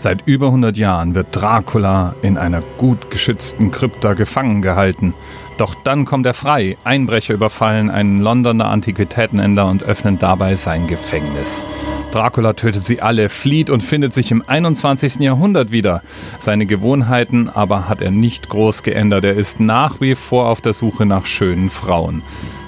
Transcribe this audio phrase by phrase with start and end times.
[0.00, 5.12] Seit über 100 Jahren wird Dracula in einer gut geschützten Krypta gefangen gehalten.
[5.58, 6.78] Doch dann kommt er frei.
[6.84, 11.66] Einbrecher überfallen einen Londoner Antiquitätenhändler und öffnen dabei sein Gefängnis.
[12.12, 15.16] Dracula tötet sie alle, flieht und findet sich im 21.
[15.16, 16.00] Jahrhundert wieder.
[16.38, 19.26] Seine Gewohnheiten aber hat er nicht groß geändert.
[19.26, 22.22] Er ist nach wie vor auf der Suche nach schönen Frauen.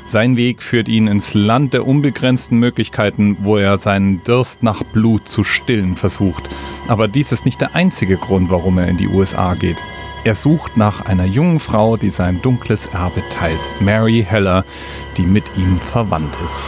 [0.04, 5.28] Sein Weg führt ihn ins Land der unbegrenzten Möglichkeiten, wo er seinen Durst nach Blut
[5.28, 6.48] zu stillen versucht.
[6.88, 9.82] Aber dies ist nicht der einzige Grund, warum er in die USA geht.
[10.24, 14.64] Er sucht nach einer jungen Frau, die sein dunkles Erbe teilt, Mary Heller,
[15.16, 16.62] die mit ihm verwandt ist.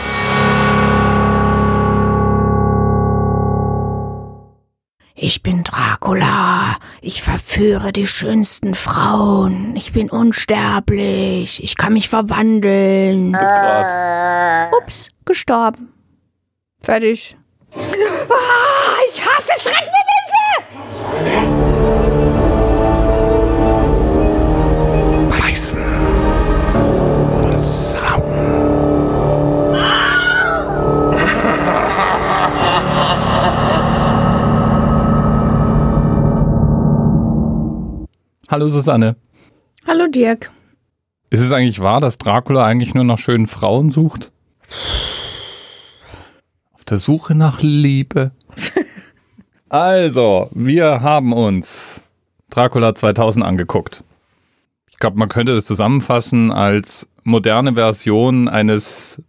[5.16, 6.76] Ich bin Dracula.
[7.00, 9.76] Ich verführe die schönsten Frauen.
[9.76, 11.62] Ich bin unsterblich.
[11.62, 13.36] Ich kann mich verwandeln.
[14.76, 15.92] Ups, gestorben.
[16.82, 17.36] Fertig.
[17.76, 20.04] Ah, ich hasse Schreckmomente!
[25.30, 25.93] Beißen.
[38.48, 39.16] Hallo Susanne.
[39.86, 40.50] Hallo Dirk.
[41.30, 44.32] Ist es eigentlich wahr, dass Dracula eigentlich nur nach schönen Frauen sucht?
[46.74, 48.32] Auf der Suche nach Liebe.
[49.70, 52.02] also, wir haben uns
[52.50, 54.04] Dracula 2000 angeguckt.
[54.90, 59.22] Ich glaube, man könnte das zusammenfassen als moderne Version eines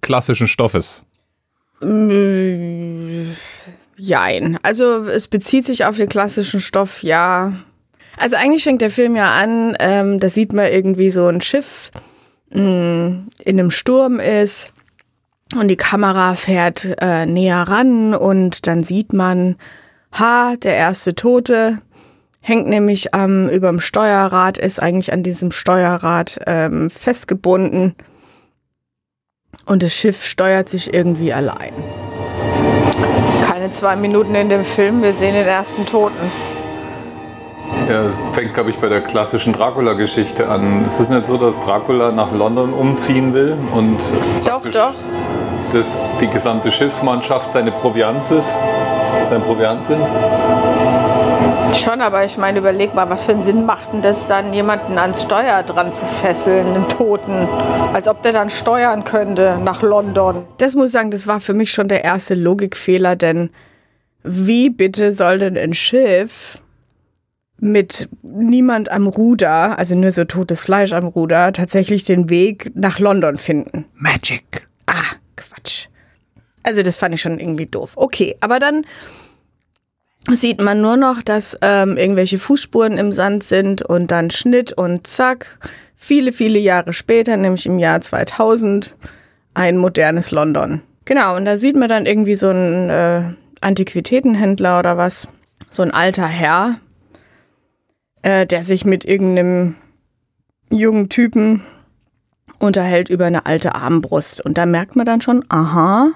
[0.00, 1.02] klassischen Stoffes.
[3.96, 4.58] Jein.
[4.62, 7.52] Also es bezieht sich auf den klassischen Stoff, ja.
[8.18, 11.90] Also eigentlich fängt der Film ja an, ähm, da sieht man irgendwie so ein Schiff
[12.50, 14.72] mh, in einem Sturm ist
[15.54, 19.56] und die Kamera fährt äh, näher ran und dann sieht man,
[20.12, 21.78] ha, der erste Tote
[22.40, 27.94] hängt nämlich am überm Steuerrad, ist eigentlich an diesem Steuerrad ähm, festgebunden
[29.66, 31.72] und das Schiff steuert sich irgendwie allein.
[33.48, 36.30] Keine zwei Minuten in dem Film, wir sehen den ersten Toten.
[37.88, 40.84] Ja, es fängt, glaube ich, bei der klassischen Dracula-Geschichte an.
[40.86, 43.98] Ist es nicht so, dass Dracula nach London umziehen will und
[44.44, 44.94] Doch, doch.
[45.72, 45.86] dass
[46.20, 48.46] die gesamte Schiffsmannschaft seine Proviant ist?
[49.30, 50.00] Sein Proviant sind?
[51.76, 54.98] Schon, aber ich meine, überleg mal, was für einen Sinn macht denn das dann, jemanden
[54.98, 57.48] ans Steuer dran zu fesseln, einen Toten?
[57.92, 60.44] Als ob der dann steuern könnte nach London.
[60.58, 63.50] Das muss ich sagen, das war für mich schon der erste Logikfehler, denn
[64.22, 66.60] wie bitte soll denn ein Schiff
[67.58, 72.98] mit niemand am Ruder, also nur so totes Fleisch am Ruder, tatsächlich den Weg nach
[72.98, 73.86] London finden?
[73.94, 74.66] Magic.
[74.86, 75.86] Ah, Quatsch.
[76.62, 77.92] Also das fand ich schon irgendwie doof.
[77.96, 78.84] Okay, aber dann
[80.34, 85.06] sieht man nur noch, dass ähm, irgendwelche Fußspuren im Sand sind und dann Schnitt und
[85.06, 85.58] zack,
[85.94, 88.96] viele, viele Jahre später, nämlich im Jahr 2000,
[89.54, 90.82] ein modernes London.
[91.04, 93.22] Genau, und da sieht man dann irgendwie so einen äh,
[93.60, 95.28] Antiquitätenhändler oder was,
[95.70, 96.80] so ein alter Herr,
[98.26, 99.76] äh, der sich mit irgendeinem
[100.68, 101.62] jungen Typen
[102.58, 104.40] unterhält über eine alte Armbrust.
[104.44, 106.10] Und da merkt man dann schon, aha,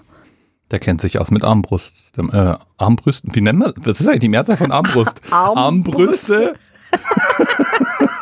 [0.73, 2.17] Der kennt sich aus mit Armbrust.
[2.17, 3.33] Dem, Äh, Armbrüsten.
[3.35, 3.73] Wie nennt man?
[3.77, 5.21] Was ist eigentlich die Mehrzahl von Armbrust?
[5.31, 6.55] Armbrüste.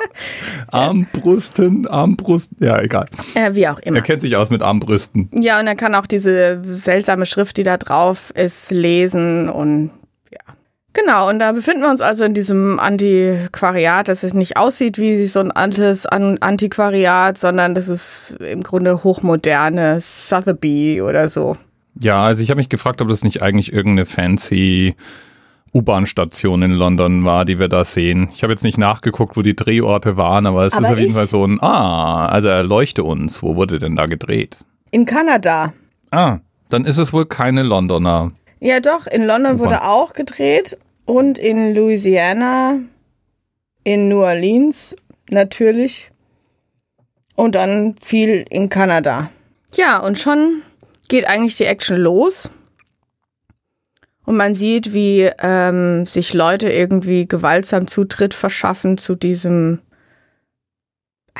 [0.70, 2.50] Armbrusten, Armbrust.
[2.58, 3.06] Ja, egal.
[3.34, 3.96] äh, wie auch immer.
[3.96, 5.30] Er kennt sich aus mit Armbrüsten.
[5.32, 9.90] Ja, und er kann auch diese seltsame Schrift, die da drauf ist, lesen und.
[11.00, 15.26] Genau, und da befinden wir uns also in diesem Antiquariat, das es nicht aussieht wie
[15.26, 21.56] so ein altes An Antiquariat, sondern das ist im Grunde hochmoderne Sotheby oder so.
[22.00, 24.96] Ja, also ich habe mich gefragt, ob das nicht eigentlich irgendeine fancy
[25.72, 28.28] U-Bahn-Station in London war, die wir da sehen.
[28.34, 31.14] Ich habe jetzt nicht nachgeguckt, wo die Drehorte waren, aber es Aber ist auf jeden
[31.14, 33.42] Fall so ein, ah, also erleuchte uns.
[33.42, 34.58] Wo wurde denn da gedreht?
[34.90, 35.72] In Kanada.
[36.10, 36.38] Ah,
[36.70, 38.32] dann ist es wohl keine Londoner.
[38.60, 40.76] Ja, doch, in London wurde auch gedreht
[41.08, 42.80] und in Louisiana,
[43.82, 44.94] in New Orleans
[45.30, 46.10] natürlich
[47.34, 49.30] und dann viel in Kanada.
[49.74, 50.60] Ja, und schon
[51.08, 52.50] geht eigentlich die Action los.
[54.26, 59.80] Und man sieht, wie ähm, sich Leute irgendwie gewaltsam Zutritt verschaffen zu diesem,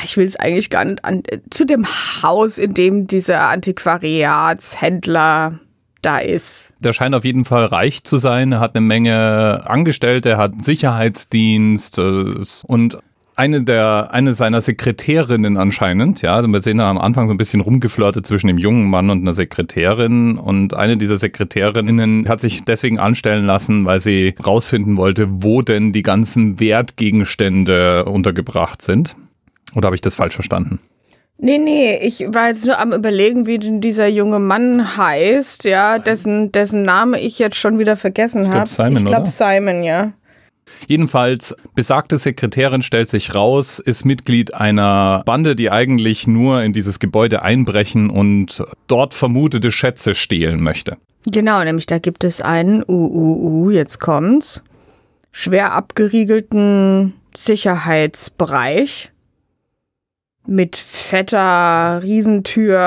[0.03, 1.85] ich will es eigentlich gar nicht, an, zu dem
[2.23, 5.61] Haus, in dem dieser Antiquariatshändler
[6.03, 6.73] da ist.
[6.81, 8.53] Der scheint auf jeden Fall reich zu sein.
[8.53, 12.35] Er hat eine Menge Angestellte, er hat Sicherheitsdienst äh,
[12.67, 12.99] und
[13.39, 17.37] eine der, eine seiner Sekretärinnen anscheinend, ja, also wir sehen da am Anfang so ein
[17.37, 22.65] bisschen rumgeflirtet zwischen dem jungen Mann und einer Sekretärin und eine dieser Sekretärinnen hat sich
[22.65, 29.15] deswegen anstellen lassen, weil sie rausfinden wollte, wo denn die ganzen Wertgegenstände untergebracht sind.
[29.77, 30.81] Oder habe ich das falsch verstanden?
[31.41, 36.01] Nee, nee, ich war jetzt nur am überlegen, wie denn dieser junge Mann heißt, ja,
[36.01, 38.69] dessen, dessen Name ich jetzt schon wieder vergessen glaub, habe.
[38.69, 39.31] Simon, ich glaube oder?
[39.31, 40.13] Simon, ja.
[40.89, 46.99] Jedenfalls, besagte Sekretärin stellt sich raus, ist Mitglied einer Bande, die eigentlich nur in dieses
[46.99, 50.97] Gebäude einbrechen und dort vermutete Schätze stehlen möchte.
[51.25, 54.63] Genau, nämlich da gibt es einen, uh, uh, uh, jetzt kommt's,
[55.31, 59.13] schwer abgeriegelten Sicherheitsbereich
[60.49, 62.81] mit fetter Riesentür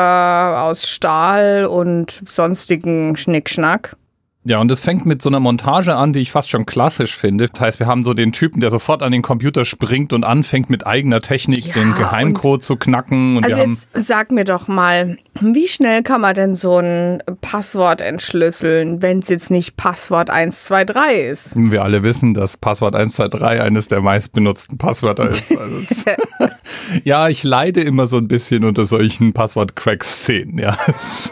[0.64, 3.96] aus Stahl und sonstigen Schnickschnack.
[4.44, 7.48] Ja, und es fängt mit so einer Montage an, die ich fast schon klassisch finde.
[7.48, 10.72] Das heißt, wir haben so den Typen, der sofort an den Computer springt und anfängt
[10.72, 13.38] mit eigener Technik Ja, den Geheimcode zu knacken.
[13.38, 18.02] Und Also jetzt sag mir doch mal, wie schnell kann man denn so ein Passwort
[18.02, 21.56] entschlüsseln, wenn es jetzt nicht Passwort 123 ist?
[21.58, 25.52] wir alle wissen, dass Passwort 123 eines der meistbenutzten Passwörter ist.
[25.62, 25.76] Also
[27.04, 30.78] ja, ich leide immer so ein bisschen unter solchen Passwort-Crack-Szenen, ja.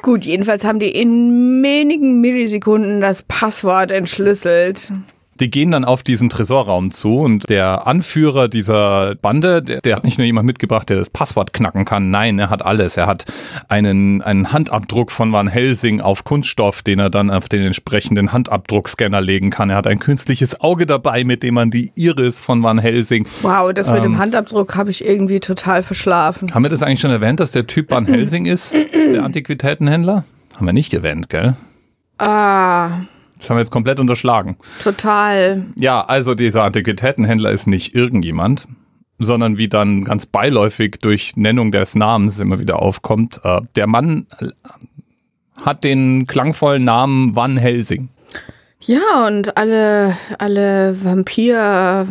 [0.01, 4.91] Gut, jedenfalls haben die in wenigen Millisekunden das Passwort entschlüsselt.
[5.39, 10.03] Die gehen dann auf diesen Tresorraum zu und der Anführer dieser Bande, der, der hat
[10.03, 12.97] nicht nur jemand mitgebracht, der das Passwort knacken kann, nein, er hat alles.
[12.97, 13.25] Er hat
[13.69, 19.21] einen, einen Handabdruck von Van Helsing auf Kunststoff, den er dann auf den entsprechenden Handabdruckscanner
[19.21, 19.69] legen kann.
[19.69, 23.25] Er hat ein künstliches Auge dabei, mit dem man die Iris von Van Helsing.
[23.41, 24.03] Wow, das mit Ähm.
[24.03, 26.53] dem Handabdruck habe ich irgendwie total verschlafen.
[26.53, 30.25] Haben wir das eigentlich schon erwähnt, dass der Typ Van Helsing ist, der Antiquitätenhändler?
[30.55, 31.55] Haben wir nicht erwähnt, gell?
[32.17, 32.89] Ah,
[33.39, 34.57] Das haben wir jetzt komplett unterschlagen.
[34.83, 35.65] total.
[35.75, 38.67] Ja, also dieser Antiquitätenhändler ist nicht irgendjemand,
[39.17, 44.27] sondern wie dann ganz beiläufig durch Nennung des Namens immer wieder aufkommt, äh, der Mann
[44.39, 44.49] äh,
[45.61, 48.09] hat den klangvollen Namen Van Helsing.
[48.81, 52.07] Ja, und alle, alle Vampir,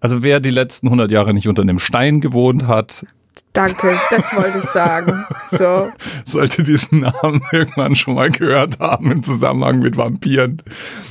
[0.00, 3.06] Also wer die letzten 100 Jahre nicht unter einem Stein gewohnt hat,
[3.52, 5.24] danke, das wollte ich sagen.
[5.50, 5.90] So.
[6.26, 10.62] sollte diesen Namen irgendwann schon mal gehört haben im Zusammenhang mit Vampiren.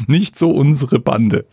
[0.07, 1.45] Nicht so unsere Bande.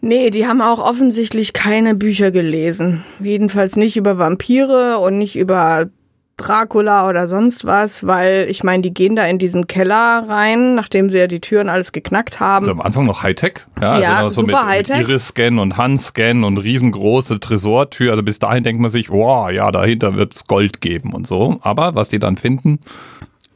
[0.00, 3.02] Nee, die haben auch offensichtlich keine Bücher gelesen.
[3.20, 5.88] Jedenfalls nicht über Vampire und nicht über
[6.36, 11.08] Dracula oder sonst was, weil ich meine, die gehen da in diesen Keller rein, nachdem
[11.08, 12.64] sie ja die Türen alles geknackt haben.
[12.64, 13.54] Also am Anfang noch Hightech.
[13.80, 14.98] Ja, Ja, also noch so super mit, Hightech.
[14.98, 18.10] mit Iris-Scan und Hand-Scan und riesengroße Tresortür.
[18.10, 21.58] Also bis dahin denkt man sich, wow, ja, dahinter wird's Gold geben und so.
[21.62, 22.80] Aber was die dann finden,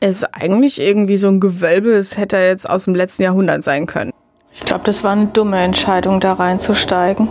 [0.00, 4.12] ist eigentlich irgendwie so ein Gewölbe, es hätte jetzt aus dem letzten Jahrhundert sein können.
[4.54, 7.28] Ich glaube, das war eine dumme Entscheidung, da reinzusteigen.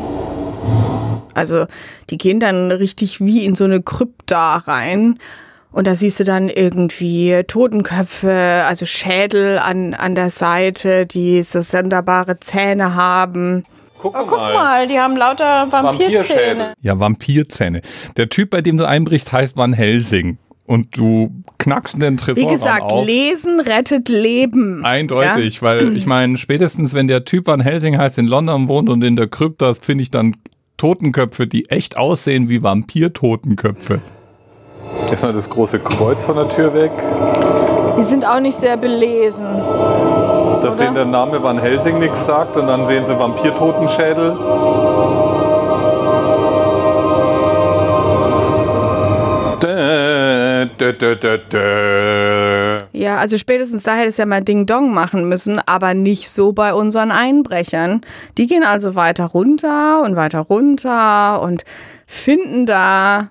[1.38, 1.66] Also
[2.10, 5.20] die gehen dann richtig wie in so eine Krypta rein.
[5.72, 11.62] Und da siehst du dann irgendwie Totenköpfe, also Schädel an, an der Seite, die so
[11.62, 13.64] sonderbare Zähne haben.
[14.00, 16.74] guck, Oh, guck mal, die haben lauter Vampirzähne.
[16.82, 17.82] Ja, Vampirzähne.
[18.16, 20.38] Der Typ, bei dem du einbrichst, heißt Van Helsing.
[20.66, 23.06] Und du knackst den Wie Tresorraum gesagt, auf.
[23.06, 24.84] Lesen rettet Leben.
[24.84, 29.02] Eindeutig, weil ich meine, spätestens wenn der Typ Van Helsing heißt, in London wohnt und
[29.04, 30.36] in der Krypta ist, finde ich dann
[30.78, 34.02] Totenköpfe, die echt aussehen wie Vampir-Totenköpfe.
[35.10, 36.92] Erstmal das große Kreuz von der Tür weg.
[37.98, 39.46] Die sind auch nicht sehr belesen.
[40.62, 40.86] Dass Oder?
[40.86, 44.38] denen der Name Van Helsing nichts sagt und dann sehen sie Vampir-Totenschädel.
[49.64, 52.27] Dä, dä, dä, dä, dä.
[52.94, 56.54] Ja, also spätestens da hätte es ja mal Ding Dong machen müssen, aber nicht so
[56.54, 58.02] bei unseren Einbrechern.
[58.38, 61.64] Die gehen also weiter runter und weiter runter und
[62.06, 63.30] finden da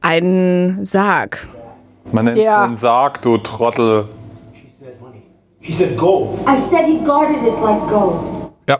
[0.00, 1.46] einen Sarg.
[2.12, 2.62] Man nennt Ja.
[2.62, 4.08] es einen Sarg, du Trottel.
[5.60, 6.38] He said gold.
[6.48, 8.16] I said he guarded it like gold.
[8.68, 8.78] Ja,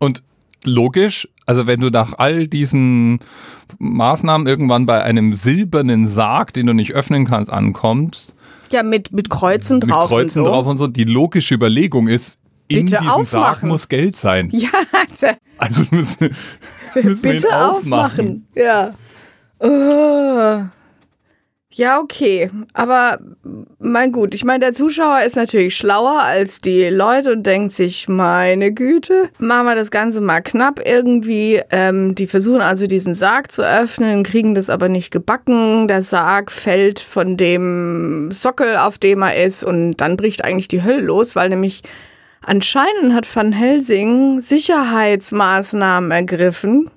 [0.00, 0.22] und
[0.64, 3.20] logisch, also wenn du nach all diesen
[3.78, 8.34] Maßnahmen irgendwann bei einem silbernen Sarg, den du nicht öffnen kannst, ankommst,
[8.70, 10.08] Ja, mit, mit Kreuzen mit drauf.
[10.08, 10.50] Kreuzen und so.
[10.52, 13.68] drauf und so, die logische Überlegung ist, in Bitte diesem Sarg aufmachen.
[13.68, 14.50] muss Geld sein.
[14.52, 15.26] Ja, also,
[15.58, 16.34] Also müssen,
[16.94, 18.46] müssen wir ihn bitte aufmachen.
[18.46, 18.46] aufmachen.
[18.54, 18.94] Ja.
[19.62, 20.64] Uh.
[21.76, 22.50] Ja, okay.
[22.72, 23.18] Aber
[23.80, 28.08] mein gut, ich meine, der Zuschauer ist natürlich schlauer als die Leute und denkt sich,
[28.08, 31.60] meine Güte, machen wir das Ganze mal knapp irgendwie.
[31.70, 35.88] Ähm, die versuchen also diesen Sarg zu öffnen, kriegen das aber nicht gebacken.
[35.88, 40.84] Der Sarg fällt von dem Sockel, auf dem er ist und dann bricht eigentlich die
[40.84, 41.82] Hölle los, weil nämlich
[42.46, 46.90] Anscheinend hat Van Helsing Sicherheitsmaßnahmen ergriffen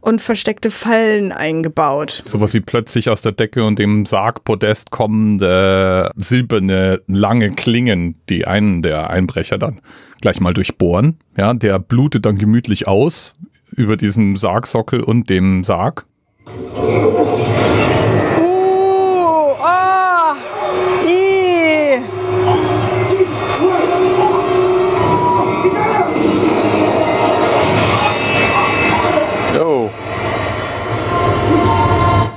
[0.00, 2.22] und versteckte Fallen eingebaut.
[2.26, 8.82] Sowas wie plötzlich aus der Decke und dem Sargpodest kommende silberne lange Klingen, die einen
[8.82, 9.80] der Einbrecher dann
[10.20, 11.18] gleich mal durchbohren.
[11.36, 13.34] Ja, der blutet dann gemütlich aus
[13.70, 16.06] über diesem Sargsockel und dem Sarg.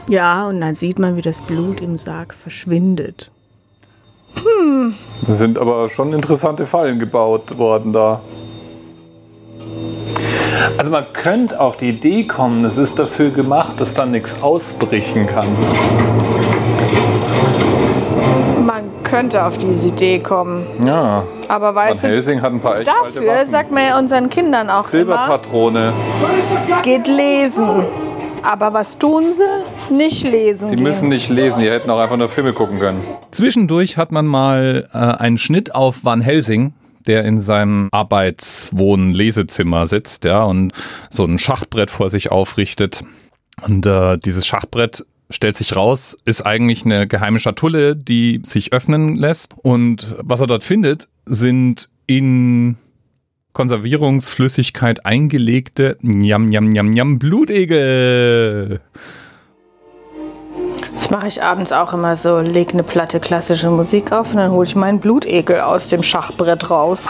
[0.10, 3.30] Ja, und dann sieht man, wie das Blut im Sarg verschwindet.
[5.28, 8.20] Da sind aber schon interessante Fallen gebaut worden da.
[10.80, 15.28] Also man könnte auf die Idee kommen, es ist dafür gemacht, dass dann nichts ausbrechen
[15.28, 15.48] kann.
[18.66, 20.66] Man könnte auf diese Idee kommen.
[20.84, 21.24] Ja.
[21.48, 24.80] Aber Van weißt du, Helsing hat ein paar dafür sagt man ja unseren Kindern auch
[24.80, 25.94] immer, Silberpatrone.
[26.82, 27.86] geht lesen.
[28.44, 29.94] Aber was tun sie?
[29.94, 30.84] Nicht lesen Die gehen.
[30.84, 33.04] müssen nicht lesen, die hätten auch einfach nur Filme gucken können.
[33.32, 36.74] Zwischendurch hat man mal äh, einen Schnitt auf Van Helsing,
[37.08, 40.74] der in seinem Arbeitswohn-Lesezimmer sitzt, ja, und
[41.10, 43.04] so ein Schachbrett vor sich aufrichtet.
[43.66, 49.16] Und äh, dieses Schachbrett stellt sich raus, ist eigentlich eine geheime Schatulle, die sich öffnen
[49.16, 49.54] lässt.
[49.62, 52.78] Und was er dort findet, sind in
[53.54, 58.80] Konservierungsflüssigkeit eingelegte Njam, Njam, Njam, Njam Blutegel.
[60.94, 62.40] Das mache ich abends auch immer so.
[62.40, 66.70] Leg eine Platte klassische Musik auf und dann hole ich meinen Blutegel aus dem Schachbrett
[66.70, 67.08] raus.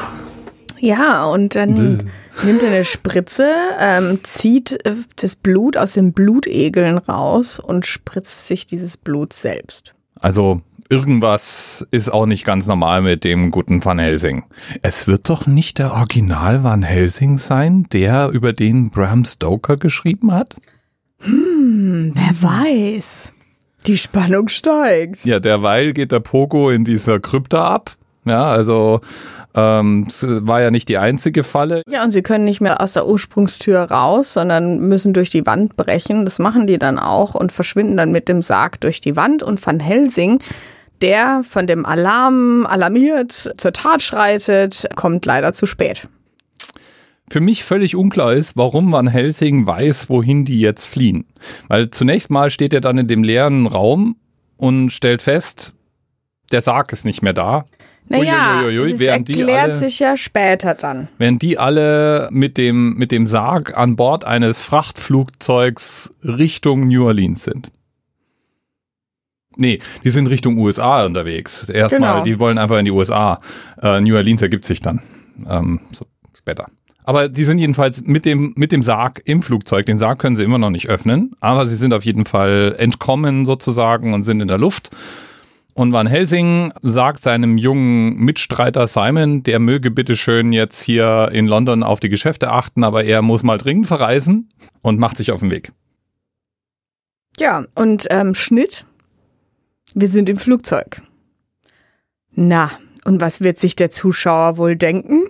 [0.79, 2.10] Ja, und dann
[2.43, 8.48] nimmt er eine Spritze, ähm, zieht äh, das Blut aus den Blutegeln raus und spritzt
[8.48, 9.93] sich dieses Blut selbst.
[10.19, 14.43] Also irgendwas ist auch nicht ganz normal mit dem guten Van Helsing.
[14.81, 20.34] Es wird doch nicht der Original Van Helsing sein, der über den Bram Stoker geschrieben
[20.34, 20.55] hat?
[21.19, 23.34] Wer weiß?
[23.88, 25.25] Die Spannung steigt.
[25.25, 27.91] Ja, derweil geht der Pogo in dieser Krypta ab.
[28.25, 29.01] Ja, also
[29.55, 31.81] ähm, es war ja nicht die einzige Falle.
[31.89, 35.77] Ja, und sie können nicht mehr aus der Ursprungstür raus, sondern müssen durch die Wand
[35.77, 36.25] brechen.
[36.25, 39.41] Das machen die dann auch und verschwinden dann mit dem Sarg durch die Wand.
[39.41, 40.39] Und Van Helsing,
[41.01, 46.08] der von dem Alarm alarmiert zur Tat schreitet, kommt leider zu spät.
[47.32, 51.25] Für mich völlig unklar ist, warum Van Helsing weiß, wohin die jetzt fliehen.
[51.68, 54.15] Weil zunächst mal steht er dann in dem leeren Raum
[54.58, 55.74] und stellt fest,
[56.51, 57.65] der Sarg ist nicht mehr da.
[58.08, 61.08] Naja, Uiuiui, das erklärt alle- sich ja später dann.
[61.20, 67.44] Während die alle mit dem, mit dem Sarg an Bord eines Frachtflugzeugs Richtung New Orleans
[67.44, 67.72] sind.
[69.59, 71.69] Nee, die sind Richtung USA unterwegs.
[71.69, 72.23] Erstmal, Genau.
[72.23, 73.39] die wollen einfach in die USA.
[73.81, 75.01] Äh, New Orleans ergibt sich dann.
[75.47, 76.05] Ähm, so
[76.37, 76.65] später.
[77.03, 79.85] Aber die sind jedenfalls mit dem, mit dem Sarg im Flugzeug.
[79.85, 83.45] Den Sarg können sie immer noch nicht öffnen, aber sie sind auf jeden Fall entkommen
[83.45, 84.91] sozusagen und sind in der Luft.
[85.73, 91.47] Und Van Helsing sagt seinem jungen Mitstreiter Simon, der möge bitte schön jetzt hier in
[91.47, 94.49] London auf die Geschäfte achten, aber er muss mal dringend verreisen
[94.81, 95.71] und macht sich auf den Weg.
[97.39, 98.85] Ja, und ähm, Schnitt.
[99.93, 101.01] Wir sind im Flugzeug.
[102.31, 102.72] Na,
[103.05, 105.24] und was wird sich der Zuschauer wohl denken?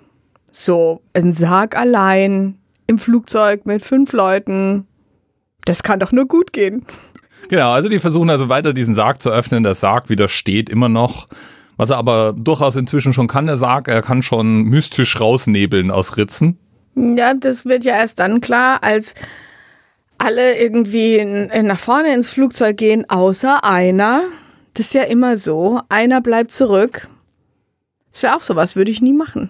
[0.52, 4.88] So, ein Sarg allein im Flugzeug mit fünf Leuten.
[5.66, 6.86] Das kann doch nur gut gehen.
[7.50, 9.64] Genau, also die versuchen also weiter diesen Sarg zu öffnen.
[9.64, 11.28] Der Sarg widersteht immer noch.
[11.78, 16.18] Was er aber durchaus inzwischen schon kann, der Sarg, er kann schon mystisch rausnebeln aus
[16.18, 16.58] Ritzen.
[16.96, 19.16] Ja, das wird ja erst dann klar, als
[20.18, 24.24] alle irgendwie in, in nach vorne ins Flugzeug gehen, außer einer.
[24.80, 25.82] Das ist ja immer so.
[25.90, 27.10] Einer bleibt zurück.
[28.14, 29.50] Das wäre auch sowas, würde ich nie machen.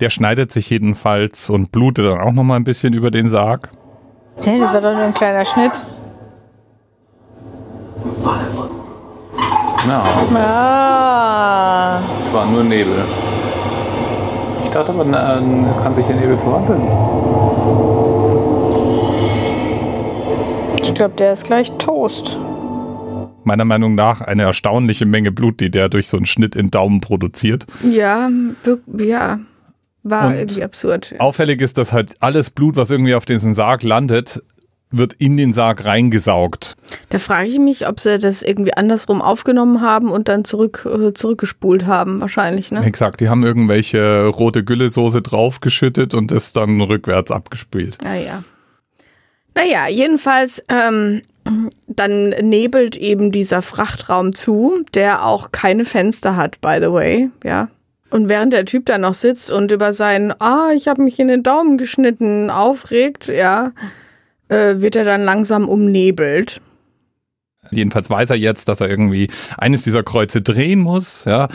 [0.00, 3.68] Der schneidet sich jedenfalls und blutet dann auch noch mal ein bisschen über den Sarg.
[4.40, 5.72] Hey, das war doch nur ein kleiner Schnitt.
[9.86, 10.02] Ja,
[10.34, 12.00] Ah.
[12.26, 13.04] es war nur Nebel.
[14.64, 15.42] Ich dachte aber, na,
[15.82, 16.88] kann sich der Nebel verwandeln.
[20.82, 22.38] Ich glaube, der ist gleich Toast.
[23.48, 27.00] Meiner Meinung nach eine erstaunliche Menge Blut, die der durch so einen Schnitt in Daumen
[27.00, 27.64] produziert.
[27.82, 28.28] Ja,
[28.98, 29.40] ja.
[30.02, 31.14] War Und irgendwie absurd.
[31.18, 34.42] Auffällig ist, dass halt alles Blut, was irgendwie auf diesen Sarg landet,
[34.90, 36.76] wird in den Sarg reingesaugt.
[37.08, 41.14] Da frage ich mich, ob sie das irgendwie andersrum aufgenommen haben und dann zurück, äh,
[41.14, 42.90] zurückgespult haben, wahrscheinlich, ne?
[42.90, 47.98] Gesagt, die haben irgendwelche rote Güllesoße draufgeschüttet und das dann rückwärts abgespült.
[48.04, 48.44] Naja.
[49.54, 51.22] Naja, jedenfalls, ähm,
[51.86, 57.68] dann nebelt eben dieser Frachtraum zu, der auch keine Fenster hat, by the way, ja.
[58.10, 61.28] Und während der Typ da noch sitzt und über seinen, ah, ich habe mich in
[61.28, 63.72] den Daumen geschnitten, aufregt, ja,
[64.48, 66.60] äh, wird er dann langsam umnebelt.
[67.70, 69.28] Jedenfalls weiß er jetzt, dass er irgendwie
[69.58, 71.48] eines dieser Kreuze drehen muss, ja.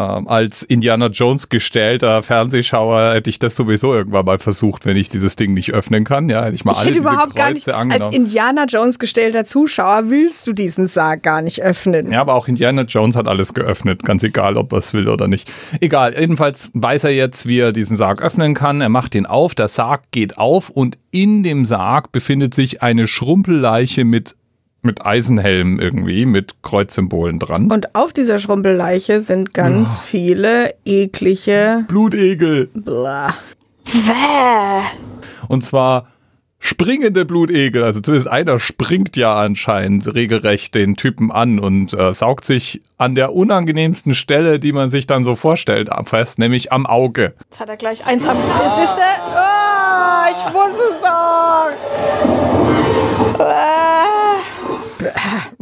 [0.00, 5.10] Ähm, als Indiana Jones gestellter Fernsehschauer hätte ich das sowieso irgendwann mal versucht, wenn ich
[5.10, 6.30] dieses Ding nicht öffnen kann.
[6.30, 8.12] Ja, hätte ich mal Ich alle hätte diese überhaupt Kreuze gar nicht, als angenommen.
[8.14, 12.10] Indiana Jones gestellter Zuschauer willst du diesen Sarg gar nicht öffnen.
[12.10, 15.28] Ja, aber auch Indiana Jones hat alles geöffnet, ganz egal, ob er es will oder
[15.28, 15.52] nicht.
[15.80, 18.80] Egal, jedenfalls weiß er jetzt, wie er diesen Sarg öffnen kann.
[18.80, 23.06] Er macht ihn auf, der Sarg geht auf und in dem Sarg befindet sich eine
[23.06, 24.36] Schrumpelleiche mit,
[24.82, 27.70] mit Eisenhelm irgendwie, mit Kreuzsymbolen dran.
[27.70, 31.84] Und auf dieser Schrumpelleiche sind ganz viele eklige.
[31.88, 32.68] Blutegel.
[32.74, 33.34] Blah.
[35.48, 36.06] Und zwar
[36.60, 37.82] springende Blutegel.
[37.82, 43.14] Also zumindest einer springt ja anscheinend regelrecht den Typen an und äh, saugt sich an
[43.14, 47.34] der unangenehmsten Stelle, die man sich dann so vorstellt, fest, nämlich am Auge.
[47.50, 48.36] Jetzt hat er gleich eins am.
[48.36, 49.02] Siehst du?
[49.34, 51.70] Ah, ich wusste es doch.
[53.44, 53.79] Ah.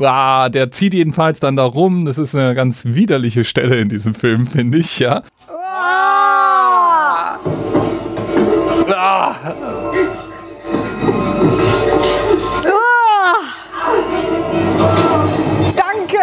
[0.00, 2.04] Ah, der zieht jedenfalls dann da rum.
[2.04, 5.22] Das ist eine ganz widerliche Stelle in diesem Film, finde ich, ja.
[5.48, 7.38] Ah.
[8.90, 9.34] Ah,
[12.64, 13.34] Ah.
[15.76, 16.18] Danke.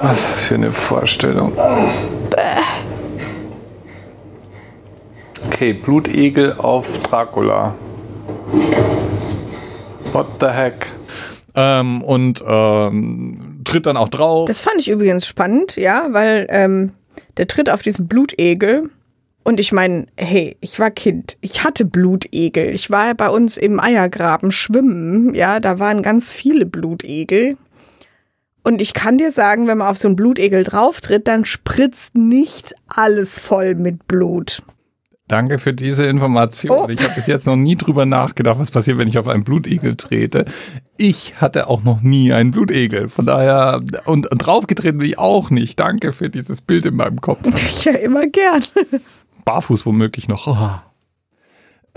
[0.00, 1.52] was für eine Vorstellung.
[5.46, 7.74] Okay, Blutegel auf Dracula.
[10.12, 10.86] What the heck?
[11.54, 14.46] Ähm, und ähm, tritt dann auch drauf.
[14.46, 16.92] Das fand ich übrigens spannend, ja, weil ähm,
[17.36, 18.90] der tritt auf diesen Blutegel.
[19.44, 22.74] Und ich meine, hey, ich war Kind, ich hatte Blutegel.
[22.74, 27.56] Ich war ja bei uns im Eiergraben schwimmen, ja, da waren ganz viele Blutegel.
[28.62, 32.74] Und ich kann dir sagen, wenn man auf so einen Blutegel drauftritt, dann spritzt nicht
[32.86, 34.62] alles voll mit Blut.
[35.28, 36.78] Danke für diese Information.
[36.78, 36.88] Oh.
[36.88, 39.94] Ich habe bis jetzt noch nie drüber nachgedacht, was passiert, wenn ich auf einen Blutegel
[39.94, 40.46] trete.
[40.96, 43.08] Ich hatte auch noch nie einen Blutegel.
[43.10, 45.78] Von daher, und, und draufgetreten bin ich auch nicht.
[45.78, 47.38] Danke für dieses Bild in meinem Kopf.
[47.84, 48.62] Ja, immer gern.
[49.44, 50.46] Barfuß womöglich noch.
[50.46, 50.87] Oh.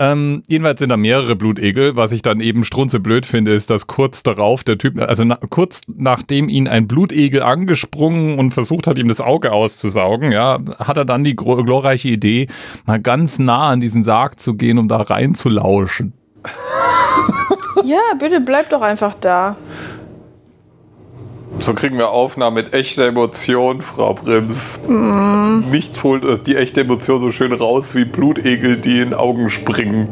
[0.02, 1.94] Ähm, jedenfalls sind da mehrere Blutegel.
[1.94, 5.82] Was ich dann eben strunzeblöd finde, ist, dass kurz darauf der Typ, also na, kurz
[5.86, 11.04] nachdem ihn ein Blutegel angesprungen und versucht hat, ihm das Auge auszusaugen, ja, hat er
[11.04, 12.48] dann die glorreiche Idee,
[12.84, 16.14] mal ganz nah an diesen Sarg zu gehen, um da reinzulauschen.
[17.84, 19.56] Ja, bitte bleib doch einfach da.
[21.58, 24.80] So kriegen wir Aufnahmen mit echter Emotion, Frau Brims.
[24.88, 30.08] Nichts holt die echte Emotion so schön raus wie Blutegel, die in Augen springen.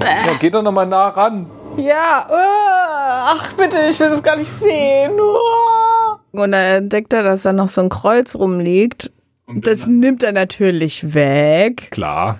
[0.00, 1.46] Ja, geht doch noch mal nah ran.
[1.76, 5.12] Ja, äh, ach bitte, ich will das gar nicht sehen.
[5.18, 6.42] Uh.
[6.42, 9.10] Und da entdeckt er, dass da noch so ein Kreuz rumliegt.
[9.46, 11.90] Das nimmt er natürlich weg.
[11.90, 12.38] Klar.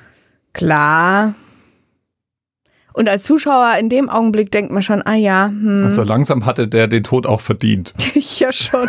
[0.52, 1.34] Klar.
[2.96, 6.66] Und als Zuschauer in dem Augenblick denkt man schon, ah ja, hm, Also langsam hatte
[6.66, 7.92] der den Tod auch verdient.
[8.14, 8.88] ich ja schon.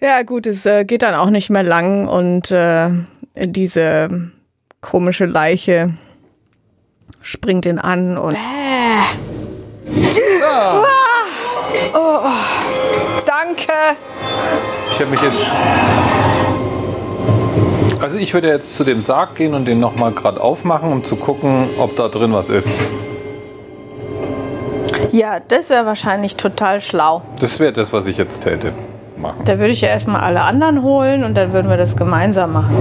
[0.00, 2.90] ja, gut, es äh, geht dann auch nicht mehr lang und äh,
[3.36, 4.32] diese
[4.80, 5.94] komische Leiche
[7.20, 8.36] springt ihn an und
[13.24, 13.72] Danke.
[14.90, 16.21] Ich habe mich jetzt.
[18.02, 21.14] Also ich würde jetzt zu dem Sarg gehen und den nochmal gerade aufmachen, um zu
[21.14, 22.68] gucken, ob da drin was ist.
[25.12, 27.22] Ja, das wäre wahrscheinlich total schlau.
[27.38, 28.72] Das wäre das, was ich jetzt täte.
[29.16, 29.44] Machen.
[29.44, 32.76] Da würde ich ja erstmal alle anderen holen und dann würden wir das gemeinsam machen.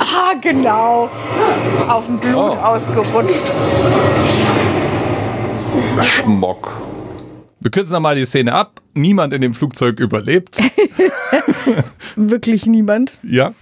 [0.00, 1.08] Ah, genau.
[1.88, 2.66] Auf dem Blut Oh.
[2.66, 3.52] ausgerutscht.
[6.00, 6.72] Schmock.
[7.60, 8.80] Wir kürzen nochmal die Szene ab.
[8.94, 10.58] Niemand in dem Flugzeug überlebt.
[12.16, 13.18] wirklich niemand.
[13.22, 13.54] ja.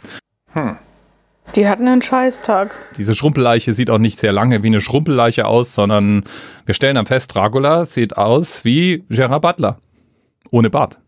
[1.54, 2.74] Die hatten einen Scheißtag.
[2.96, 6.24] Diese Schrumpelleiche sieht auch nicht sehr lange wie eine Schrumpelleiche aus, sondern
[6.64, 9.78] wir stellen am fest, Dracula sieht aus wie Gerard Butler.
[10.50, 10.98] Ohne Bart.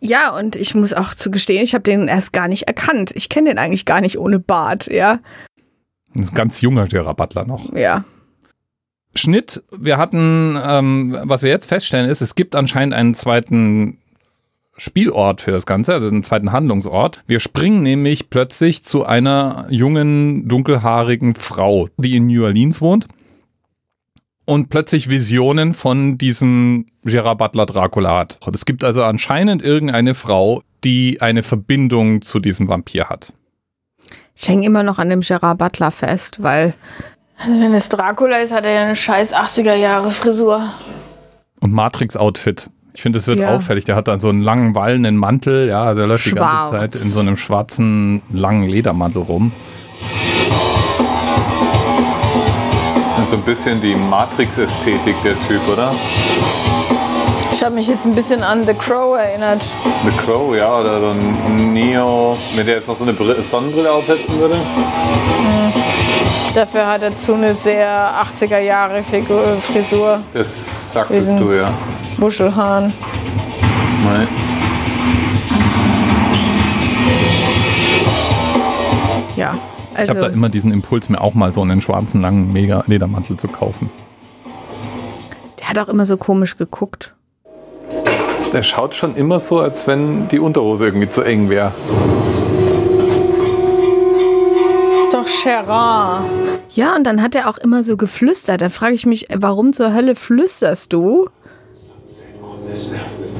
[0.00, 3.12] Ja, und ich muss auch zugestehen, ich habe den erst gar nicht erkannt.
[3.14, 5.20] Ich kenne den eigentlich gar nicht ohne Bart, ja.
[6.14, 7.72] Das ist ein ganz junger Gerard Butler noch.
[7.74, 8.04] Ja.
[9.16, 13.98] Schnitt, wir hatten, ähm, was wir jetzt feststellen ist, es gibt anscheinend einen zweiten
[14.76, 17.22] Spielort für das Ganze, also einen zweiten Handlungsort.
[17.26, 23.06] Wir springen nämlich plötzlich zu einer jungen, dunkelhaarigen Frau, die in New Orleans wohnt
[24.46, 28.38] und plötzlich Visionen von diesem Gerard Butler Dracula hat.
[28.52, 33.32] Es gibt also anscheinend irgendeine Frau, die eine Verbindung zu diesem Vampir hat.
[34.36, 36.74] Ich hänge immer noch an dem Gerard Butler fest, weil
[37.38, 40.62] Also wenn es Dracula ist, hat er ja eine scheiß 80er Jahre Frisur.
[41.60, 42.70] Und Matrix-Outfit.
[42.94, 43.54] Ich finde, es wird Ja.
[43.56, 43.84] auffällig.
[43.84, 45.68] Der hat dann so einen langen, wallenden Mantel.
[45.68, 46.70] Ja, also er läuft die Schwarz.
[46.70, 49.52] ganze Zeit in so einem schwarzen, langen Ledermantel rum.
[53.30, 55.92] So ein bisschen die Matrix-Ästhetik der Typ, oder?
[57.52, 59.60] Ich habe mich jetzt ein bisschen an The Crow erinnert.
[60.04, 63.90] The Crow, ja, oder so ein Neo, mit der jetzt noch so eine Brille, Sonnenbrille
[63.90, 64.56] aufsetzen würde.
[66.54, 70.20] Dafür hat er dazu eine sehr 80er Jahre Figur, Frisur.
[70.32, 71.72] Das sagtest du, ja.
[72.16, 72.92] Muschelhahn.
[74.04, 74.28] Nein.
[79.36, 79.54] Ja.
[79.94, 82.84] Ich habe da Also, immer diesen Impuls, mir auch mal so einen schwarzen, langen mega
[82.86, 83.90] Ledermantel zu kaufen.
[85.60, 87.14] der hat auch immer so komisch geguckt.
[88.52, 91.72] Der schaut schon immer so, als wenn die Unterhose irgendwie zu eng wäre.
[95.24, 96.24] Doch Gerard.
[96.70, 98.60] Ja, und dann hat er auch immer so geflüstert.
[98.60, 101.28] Da frage ich mich, warum zur Hölle flüsterst du?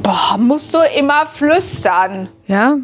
[0.02, 2.28] Boah, musst du immer flüstern.
[2.46, 2.76] Ja,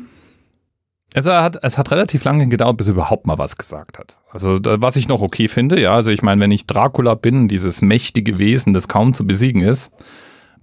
[1.14, 4.18] Also er hat, es hat relativ lange gedauert, bis er überhaupt mal was gesagt hat.
[4.32, 7.82] Also was ich noch okay finde, ja, also ich meine, wenn ich Dracula bin, dieses
[7.82, 9.92] mächtige Wesen, das kaum zu besiegen ist,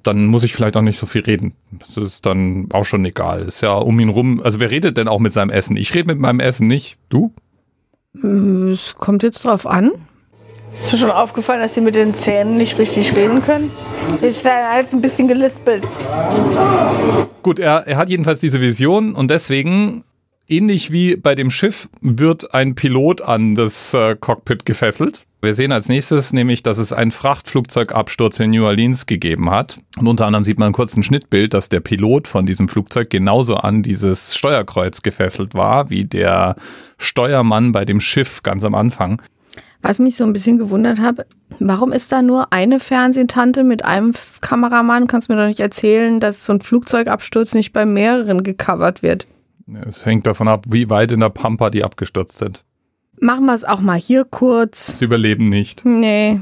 [0.04, 1.54] dann muss ich vielleicht auch nicht so viel reden.
[1.72, 3.42] Das ist dann auch schon egal.
[3.42, 4.42] Ist ja um ihn rum.
[4.42, 5.76] Also wer redet denn auch mit seinem Essen?
[5.76, 6.98] Ich rede mit meinem Essen nicht.
[7.10, 7.34] Du?
[8.24, 9.92] Es kommt jetzt drauf an.
[10.82, 13.72] Ist dir schon aufgefallen, dass sie mit den Zähnen nicht richtig reden können?
[14.22, 15.88] Ich halt ein bisschen gelispelt.
[17.42, 20.04] Gut, er, er hat jedenfalls diese Vision und deswegen,
[20.48, 25.24] ähnlich wie bei dem Schiff, wird ein Pilot an das äh, Cockpit gefesselt.
[25.40, 29.78] Wir sehen als nächstes nämlich, dass es einen Frachtflugzeugabsturz in New Orleans gegeben hat.
[29.98, 33.56] Und unter anderem sieht man kurz ein Schnittbild, dass der Pilot von diesem Flugzeug genauso
[33.56, 36.56] an dieses Steuerkreuz gefesselt war, wie der
[36.98, 39.22] Steuermann bei dem Schiff ganz am Anfang.
[39.84, 41.28] Was mich so ein bisschen gewundert hat,
[41.60, 45.06] warum ist da nur eine Fernsehtante mit einem Kameramann?
[45.06, 49.28] Kannst mir doch nicht erzählen, dass so ein Flugzeugabsturz nicht bei mehreren gecovert wird.
[49.86, 52.64] Es hängt davon ab, wie weit in der Pampa die abgestürzt sind.
[53.20, 55.00] Machen wir es auch mal hier kurz.
[55.00, 55.84] Sie überleben nicht.
[55.86, 56.40] Nee.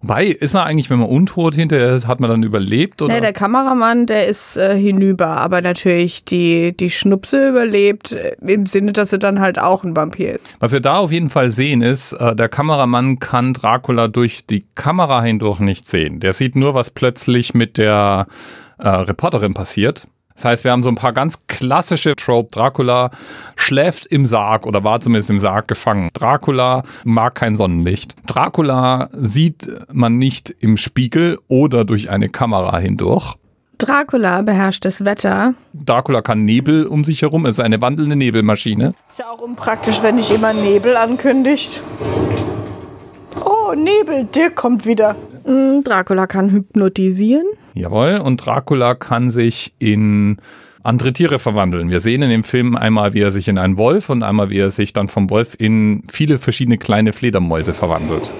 [0.00, 3.00] Wobei, ist man eigentlich, wenn man untot hinterher ist, hat man dann überlebt?
[3.00, 3.14] Oder?
[3.14, 8.66] Nee, der Kameramann, der ist äh, hinüber, aber natürlich die, die Schnupse überlebt, äh, im
[8.66, 10.54] Sinne, dass sie dann halt auch ein Vampir ist.
[10.60, 14.66] Was wir da auf jeden Fall sehen ist, äh, der Kameramann kann Dracula durch die
[14.74, 16.20] Kamera hindurch nicht sehen.
[16.20, 18.26] Der sieht nur, was plötzlich mit der
[18.78, 20.06] äh, Reporterin passiert.
[20.34, 22.50] Das heißt, wir haben so ein paar ganz klassische Trope.
[22.50, 23.10] Dracula
[23.54, 26.10] schläft im Sarg oder war zumindest im Sarg gefangen.
[26.12, 28.16] Dracula mag kein Sonnenlicht.
[28.26, 33.34] Dracula sieht man nicht im Spiegel oder durch eine Kamera hindurch.
[33.78, 35.54] Dracula beherrscht das Wetter.
[35.72, 38.94] Dracula kann Nebel um sich herum, es ist eine wandelnde Nebelmaschine.
[39.10, 41.82] Ist ja auch unpraktisch, wenn nicht immer Nebel ankündigt.
[43.44, 45.16] Oh, Nebel, Dirk kommt wieder.
[45.44, 47.46] Mm, Dracula kann hypnotisieren.
[47.74, 50.38] Jawohl, und Dracula kann sich in
[50.82, 51.90] andere Tiere verwandeln.
[51.90, 54.58] Wir sehen in dem Film einmal, wie er sich in einen Wolf und einmal, wie
[54.58, 58.32] er sich dann vom Wolf in viele verschiedene kleine Fledermäuse verwandelt.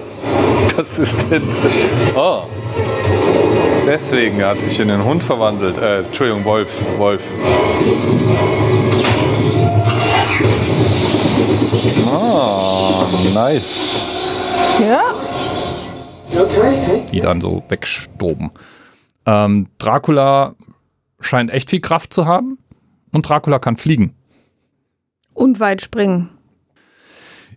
[0.77, 2.15] Was ist denn das?
[2.15, 2.43] Oh.
[3.87, 5.77] Deswegen, er hat sich in einen Hund verwandelt.
[5.77, 6.79] Äh, Entschuldigung, Wolf.
[6.97, 7.21] Wolf.
[12.07, 14.01] Ah, nice.
[14.81, 15.24] Ja?
[17.11, 18.51] Die dann so wegstoben.
[19.25, 20.55] Ähm, Dracula
[21.19, 22.57] scheint echt viel Kraft zu haben
[23.11, 24.13] und Dracula kann fliegen.
[25.33, 26.29] Und weit springen.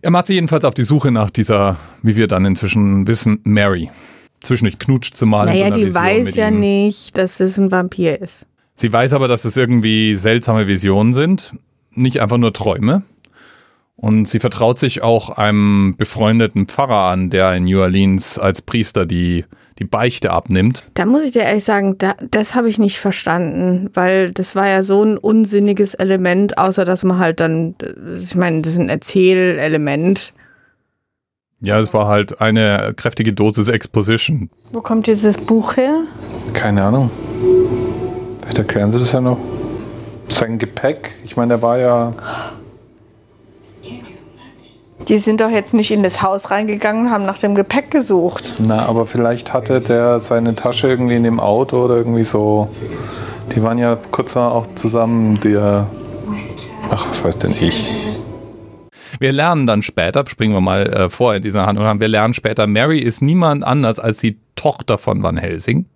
[0.01, 3.89] Er macht sich jedenfalls auf die Suche nach dieser, wie wir dann inzwischen wissen, Mary.
[4.41, 5.47] Zwischendurch knutscht sie mal.
[5.47, 6.59] in so Naja, die Vision weiß ja ihm.
[6.59, 8.47] nicht, dass es ein Vampir ist.
[8.75, 11.53] Sie weiß aber, dass es irgendwie seltsame Visionen sind,
[11.91, 13.03] nicht einfach nur Träume.
[14.01, 19.05] Und sie vertraut sich auch einem befreundeten Pfarrer an, der in New Orleans als Priester
[19.05, 19.43] die,
[19.77, 20.89] die Beichte abnimmt.
[20.93, 24.69] Da muss ich dir ehrlich sagen, da, das habe ich nicht verstanden, weil das war
[24.69, 27.75] ja so ein unsinniges Element, außer dass man halt dann,
[28.17, 30.33] ich meine, das ist ein Erzählelement.
[31.61, 34.49] Ja, es war halt eine kräftige Dosis Exposition.
[34.71, 36.03] Wo kommt jetzt das Buch her?
[36.53, 37.11] Keine Ahnung.
[38.39, 39.37] Vielleicht erklären Sie das ja noch.
[40.29, 42.13] Sein Gepäck, ich meine, der war ja.
[45.09, 48.53] Die sind doch jetzt nicht in das Haus reingegangen und haben nach dem Gepäck gesucht.
[48.59, 52.69] Na, aber vielleicht hatte der seine Tasche irgendwie in dem Auto oder irgendwie so.
[53.55, 55.87] Die waren ja kurz mal auch zusammen, der.
[56.91, 57.91] Ach, was weiß denn ich.
[59.19, 62.67] Wir lernen dann später, springen wir mal äh, vor in dieser Handlung, wir lernen später,
[62.67, 65.87] Mary ist niemand anders als die Tochter von Van Helsing.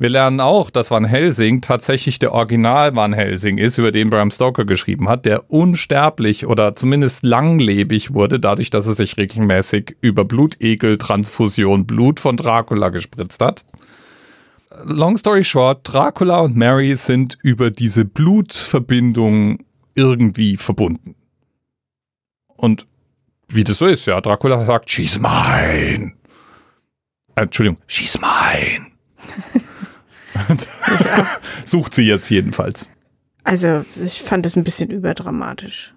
[0.00, 4.30] Wir lernen auch, dass Van Helsing tatsächlich der Original Van Helsing ist, über den Bram
[4.30, 10.24] Stoker geschrieben hat, der unsterblich oder zumindest langlebig wurde, dadurch, dass er sich regelmäßig über
[10.24, 13.64] Blutegeltransfusion Blut von Dracula gespritzt hat.
[14.84, 19.64] long story short, Dracula und Mary sind über diese Blutverbindung
[19.96, 21.16] irgendwie verbunden.
[22.46, 22.86] Und
[23.48, 26.12] wie das so ist, ja, Dracula sagt, she's mine.
[27.34, 28.16] Äh, Entschuldigung, she's
[31.64, 32.88] Sucht sie jetzt jedenfalls.
[33.44, 35.94] Also, ich fand das ein bisschen überdramatisch.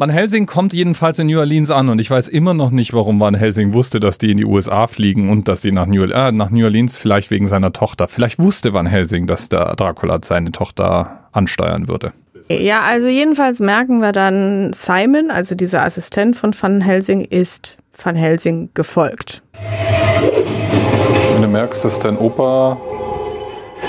[0.00, 3.20] Van Helsing kommt jedenfalls in New Orleans an und ich weiß immer noch nicht, warum
[3.20, 6.32] Van Helsing wusste, dass die in die USA fliegen und dass sie nach New, äh,
[6.32, 8.08] nach New Orleans vielleicht wegen seiner Tochter.
[8.08, 12.14] Vielleicht wusste Van Helsing, dass der Dracula seine Tochter ansteuern würde.
[12.48, 18.16] Ja, also jedenfalls merken wir dann, Simon, also dieser Assistent von Van Helsing, ist Van
[18.16, 19.42] Helsing gefolgt.
[21.34, 22.80] Wenn du merkst, dass dein Opa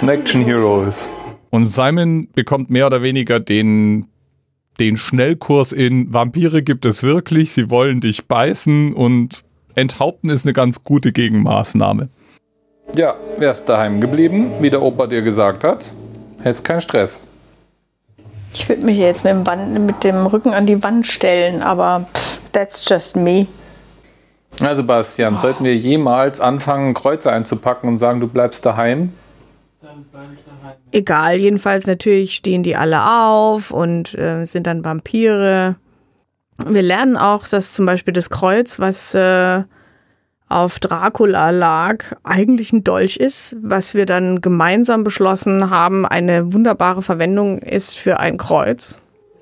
[0.01, 1.07] ein Action Hero ist.
[1.49, 4.07] Und Simon bekommt mehr oder weniger den
[4.79, 9.43] den Schnellkurs in Vampire gibt es wirklich, sie wollen dich beißen und
[9.75, 12.09] enthaupten ist eine ganz gute Gegenmaßnahme.
[12.95, 15.91] Ja, wärst daheim geblieben, wie der Opa dir gesagt hat,
[16.41, 17.27] hättest keinen Stress.
[18.53, 22.07] Ich würde mich jetzt mit dem, Wand, mit dem Rücken an die Wand stellen, aber
[22.13, 23.47] pff, that's just me.
[24.59, 25.37] Also Bastian, oh.
[25.37, 29.13] sollten wir jemals anfangen, Kreuze einzupacken und sagen, du bleibst daheim?
[29.81, 30.77] Dann bleibe ich daheim.
[30.91, 35.75] Egal, jedenfalls natürlich stehen die alle auf und äh, sind dann Vampire.
[36.67, 39.63] Wir lernen auch, dass zum Beispiel das Kreuz, was äh,
[40.47, 47.01] auf Dracula lag, eigentlich ein Dolch ist, was wir dann gemeinsam beschlossen haben, eine wunderbare
[47.01, 49.01] Verwendung ist für ein Kreuz.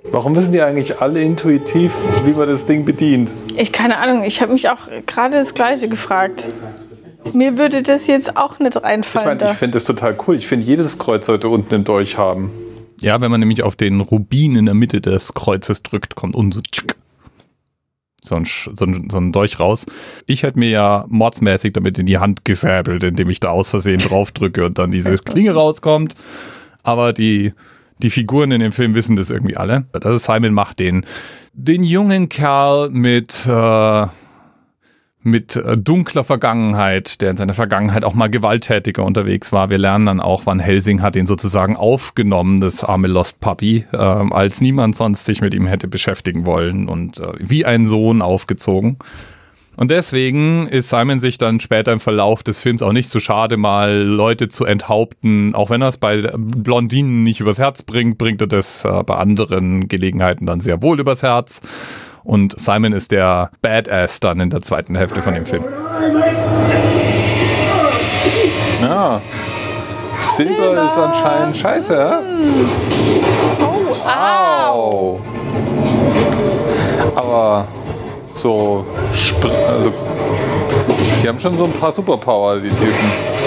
[0.10, 1.92] Warum wissen die eigentlich alle intuitiv,
[2.24, 3.30] wie man das Ding bedient?
[3.58, 6.48] Ich keine Ahnung, ich habe mich auch gerade das gleiche gefragt.
[7.34, 9.38] Mir würde das jetzt auch nicht einfallen.
[9.38, 10.36] Ich, mein, ich finde das total cool.
[10.36, 12.52] Ich finde, jedes Kreuz sollte unten einen Dolch haben.
[13.02, 16.52] Ja, wenn man nämlich auf den Rubin in der Mitte des Kreuzes drückt, kommt unten
[16.52, 16.62] so,
[18.22, 19.86] so, ein, so, ein, so ein Dolch raus.
[20.26, 24.00] Ich hätte mir ja mordsmäßig damit in die Hand gesäbelt, indem ich da aus Versehen
[24.00, 26.16] drauf drücke und dann diese Klinge rauskommt.
[26.84, 27.54] Aber die,
[28.00, 29.86] die Figuren in dem Film wissen das irgendwie alle.
[29.94, 31.06] Das ist Simon macht den,
[31.54, 34.08] den jungen Kerl mit äh,
[35.30, 39.70] mit äh, dunkler Vergangenheit, der in seiner Vergangenheit auch mal gewalttätiger unterwegs war.
[39.70, 43.98] Wir lernen dann auch, Van Helsing hat ihn sozusagen aufgenommen, das arme Lost Puppy, äh,
[43.98, 48.98] als niemand sonst sich mit ihm hätte beschäftigen wollen und äh, wie ein Sohn aufgezogen.
[49.80, 53.56] Und deswegen ist Simon sich dann später im Verlauf des Films auch nicht so schade,
[53.56, 55.56] mal Leute zu enthaupten.
[55.56, 59.16] Auch wenn er es bei Blondinen nicht übers Herz bringt, bringt er das äh, bei
[59.16, 61.62] anderen Gelegenheiten dann sehr wohl übers Herz.
[62.30, 65.64] Und Simon ist der Badass dann in der zweiten Hälfte von dem Film.
[68.84, 69.20] Ja.
[70.20, 70.86] Silber, Silber.
[70.86, 72.20] ist anscheinend scheiße, ja?
[73.60, 75.20] Oh, au.
[77.16, 77.68] Aber
[78.36, 78.86] so,
[79.44, 79.92] also,
[81.24, 83.39] die haben schon so ein paar Superpower, die Typen.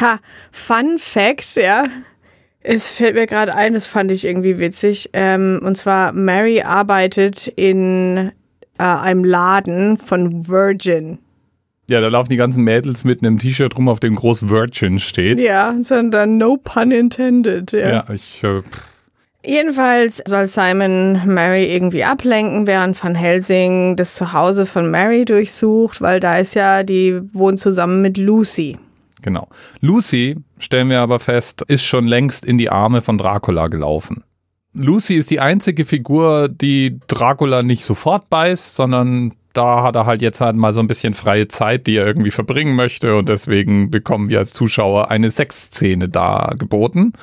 [0.00, 0.18] Ha,
[0.50, 1.84] Fun Fact, ja.
[2.62, 5.10] Es fällt mir gerade ein, das fand ich irgendwie witzig.
[5.12, 8.32] Ähm, und zwar, Mary arbeitet in
[8.78, 11.18] äh, einem Laden von Virgin.
[11.88, 15.40] Ja, da laufen die ganzen Mädels mit einem T-Shirt rum, auf dem groß Virgin steht.
[15.40, 17.72] Ja, sondern no pun intended.
[17.72, 18.44] Ja, ja ich.
[18.44, 18.62] Äh,
[19.44, 26.20] Jedenfalls soll Simon Mary irgendwie ablenken, während Van Helsing das Zuhause von Mary durchsucht, weil
[26.20, 28.76] da ist ja, die wohnt zusammen mit Lucy.
[29.22, 29.48] Genau.
[29.80, 34.24] Lucy, stellen wir aber fest, ist schon längst in die Arme von Dracula gelaufen.
[34.72, 40.22] Lucy ist die einzige Figur, die Dracula nicht sofort beißt, sondern da hat er halt
[40.22, 43.90] jetzt halt mal so ein bisschen freie Zeit, die er irgendwie verbringen möchte und deswegen
[43.90, 47.14] bekommen wir als Zuschauer eine Sexszene dargeboten.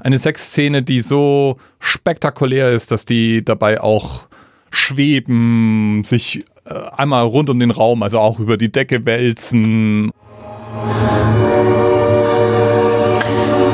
[0.00, 4.26] Eine Sexszene, die so spektakulär ist, dass die dabei auch
[4.70, 10.12] schweben, sich äh, einmal rund um den Raum, also auch über die Decke wälzen.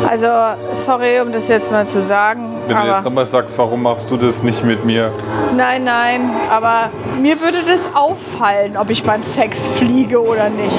[0.09, 0.29] Also,
[0.73, 2.55] sorry, um das jetzt mal zu sagen.
[2.69, 5.13] Wenn du jetzt nochmal sagst, warum machst du das nicht mit mir?
[5.55, 10.79] Nein, nein, aber mir würde das auffallen, ob ich beim Sex fliege oder nicht.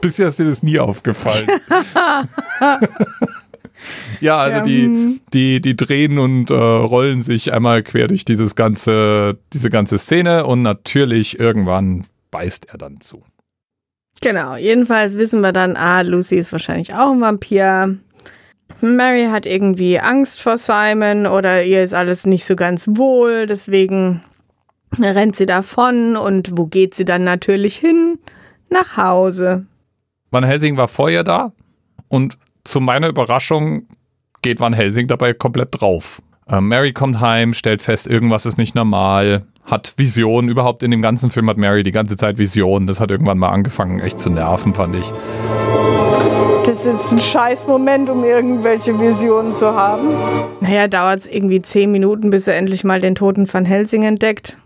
[0.00, 1.48] Bisher ist dir das nie aufgefallen.
[4.20, 5.20] ja, also ja, die, hm.
[5.32, 10.46] die, die drehen und äh, rollen sich einmal quer durch dieses ganze, diese ganze Szene
[10.46, 13.22] und natürlich irgendwann beißt er dann zu.
[14.22, 17.98] Genau, jedenfalls wissen wir dann, ah, Lucy ist wahrscheinlich auch ein Vampir.
[18.80, 24.22] Mary hat irgendwie Angst vor Simon oder ihr ist alles nicht so ganz wohl, deswegen
[24.98, 28.18] rennt sie davon und wo geht sie dann natürlich hin?
[28.70, 29.66] Nach Hause.
[30.30, 31.52] Van Helsing war vorher da
[32.08, 33.86] und zu meiner Überraschung
[34.42, 36.20] geht Van Helsing dabei komplett drauf.
[36.48, 40.48] Äh, Mary kommt heim, stellt fest, irgendwas ist nicht normal, hat Visionen.
[40.48, 42.86] Überhaupt in dem ganzen Film hat Mary die ganze Zeit Visionen.
[42.86, 45.12] Das hat irgendwann mal angefangen, echt zu nerven, fand ich.
[46.64, 50.08] Das ist jetzt ein scheiß Moment, um irgendwelche Visionen zu haben.
[50.60, 54.58] Naja, dauert es irgendwie zehn Minuten, bis er endlich mal den toten Van Helsing entdeckt.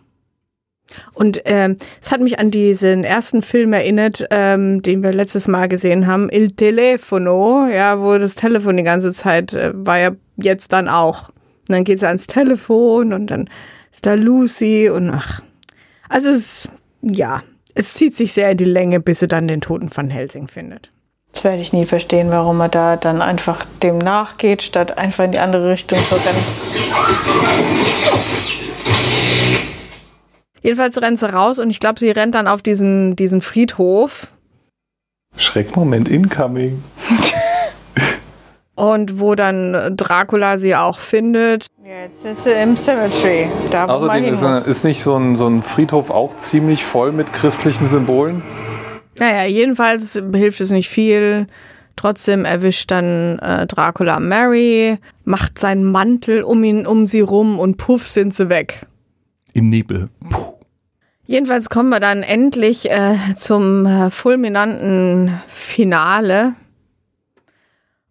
[1.14, 5.68] Und ähm, es hat mich an diesen ersten Film erinnert, ähm, den wir letztes Mal
[5.68, 10.72] gesehen haben, Il Telefono, ja, wo das Telefon die ganze Zeit äh, war ja jetzt
[10.72, 11.28] dann auch.
[11.28, 13.48] Und dann geht sie ans Telefon und dann
[13.92, 15.42] ist da Lucy und ach.
[16.08, 16.68] Also es,
[17.02, 17.42] ja,
[17.74, 20.90] es zieht sich sehr in die Länge, bis sie dann den toten Van Helsing findet.
[21.32, 25.32] Das werde ich nie verstehen, warum er da dann einfach dem nachgeht, statt einfach in
[25.32, 26.44] die andere Richtung zu rennen.
[30.62, 34.32] Jedenfalls rennt sie raus und ich glaube, sie rennt dann auf diesen, diesen Friedhof.
[35.36, 36.82] Schreckmoment incoming.
[38.74, 41.66] Und wo dann Dracula sie auch findet.
[41.84, 44.66] Jetzt ist sie im Cemetery, da wo man Außerdem ist, muss.
[44.66, 48.42] ist nicht so ein, so ein Friedhof auch ziemlich voll mit christlichen Symbolen?
[49.18, 51.46] Naja, jedenfalls hilft es nicht viel.
[51.96, 57.76] Trotzdem erwischt dann äh, Dracula Mary, macht seinen Mantel um ihn, um sie rum und
[57.76, 58.86] puff sind sie weg.
[59.52, 60.08] In Nebel.
[60.30, 60.49] Puh.
[61.30, 66.54] Jedenfalls kommen wir dann endlich äh, zum äh, fulminanten Finale.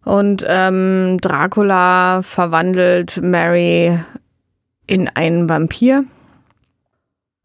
[0.06, 4.00] Und ähm, Dracula verwandelt Mary
[4.86, 6.04] in einen Vampir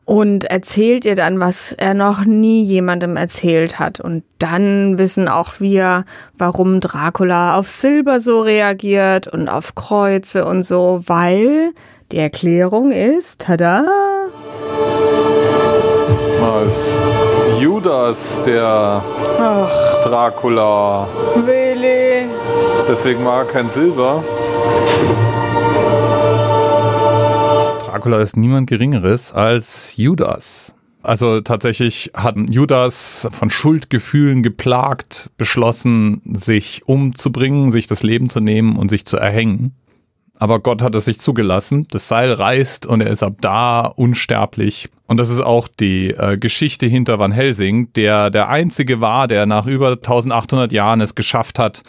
[0.05, 3.99] und erzählt ihr dann, was er noch nie jemandem erzählt hat.
[3.99, 6.05] Und dann wissen auch wir,
[6.37, 11.73] warum Dracula auf Silber so reagiert und auf Kreuze und so, weil
[12.13, 13.83] die Erklärung ist, tada,
[16.45, 17.59] Was?
[17.59, 19.03] Judas, der
[19.39, 21.07] Ach, Dracula.
[21.43, 22.29] Willi.
[22.87, 24.23] Deswegen mag er kein Silber.
[27.87, 30.75] Dracula ist niemand Geringeres als Judas.
[31.01, 38.77] Also tatsächlich hat Judas von Schuldgefühlen geplagt, beschlossen, sich umzubringen, sich das Leben zu nehmen
[38.77, 39.75] und sich zu erhängen.
[40.37, 41.87] Aber Gott hat es sich zugelassen.
[41.91, 44.89] Das Seil reißt und er ist ab da unsterblich.
[45.07, 49.45] Und das ist auch die äh, Geschichte hinter Van Helsing, der der einzige war, der
[49.45, 51.83] nach über 1800 Jahren es geschafft hat,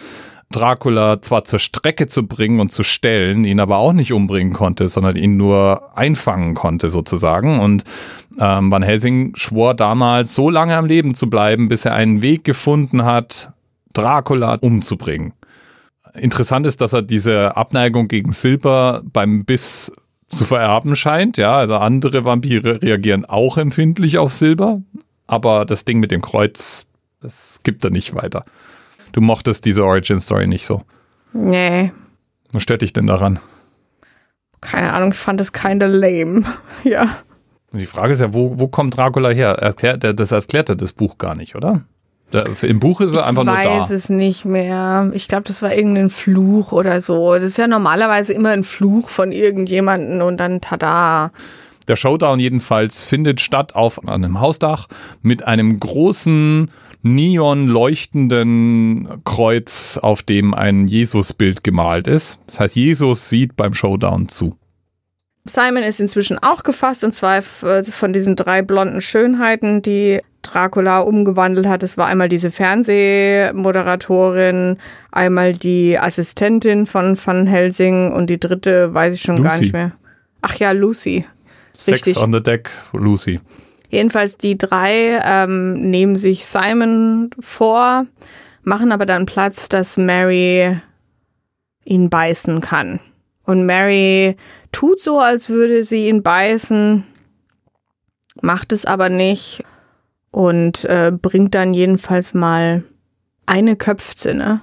[0.52, 4.86] Dracula zwar zur Strecke zu bringen und zu stellen, ihn aber auch nicht umbringen konnte,
[4.86, 7.58] sondern ihn nur einfangen konnte sozusagen.
[7.58, 7.82] Und
[8.38, 12.44] ähm, Van Helsing schwor damals, so lange am Leben zu bleiben, bis er einen Weg
[12.44, 13.50] gefunden hat,
[13.92, 15.32] Dracula umzubringen.
[16.18, 19.92] Interessant ist, dass er diese Abneigung gegen Silber beim Biss
[20.28, 21.36] zu vererben scheint.
[21.36, 24.82] Ja, also andere Vampire reagieren auch empfindlich auf Silber,
[25.26, 26.86] aber das Ding mit dem Kreuz,
[27.20, 28.44] das gibt er nicht weiter.
[29.12, 30.82] Du mochtest diese Origin Story nicht so.
[31.32, 31.92] nee,
[32.52, 33.38] Was stört dich denn daran?
[34.62, 36.42] keine Ahnung, ich fand es kinda lame.
[36.84, 37.06] ja.
[37.72, 39.50] Die Frage ist ja, wo, wo kommt Dracula her?
[39.50, 41.84] Erklärt, das erklärt er das Buch gar nicht, oder?
[42.32, 43.94] Der, Im Buch ist er einfach ich nur weiß da.
[43.94, 45.10] es nicht mehr.
[45.14, 47.34] Ich glaube, das war irgendein Fluch oder so.
[47.34, 51.30] Das ist ja normalerweise immer ein Fluch von irgendjemanden und dann tada.
[51.86, 54.88] Der Showdown jedenfalls findet statt auf einem Hausdach
[55.22, 56.68] mit einem großen
[57.02, 62.40] neon leuchtenden Kreuz, auf dem ein Jesusbild gemalt ist.
[62.48, 64.56] Das heißt, Jesus sieht beim Showdown zu.
[65.44, 71.66] Simon ist inzwischen auch gefasst und zwar von diesen drei blonden Schönheiten, die Dracula umgewandelt
[71.66, 71.82] hat.
[71.82, 74.78] Es war einmal diese Fernsehmoderatorin,
[75.12, 79.62] einmal die Assistentin von Van Helsing und die dritte weiß ich schon gar Lucy.
[79.62, 79.92] nicht mehr.
[80.42, 81.24] Ach ja, Lucy.
[81.72, 82.22] Sex Richtig.
[82.22, 83.40] on the Deck, Lucy.
[83.90, 88.06] Jedenfalls die drei ähm, nehmen sich Simon vor,
[88.62, 90.80] machen aber dann Platz, dass Mary
[91.84, 92.98] ihn beißen kann.
[93.44, 94.36] Und Mary
[94.72, 97.04] tut so, als würde sie ihn beißen,
[98.42, 99.62] macht es aber nicht
[100.30, 102.84] und äh, bringt dann jedenfalls mal
[103.46, 104.62] eine Köpfzinne.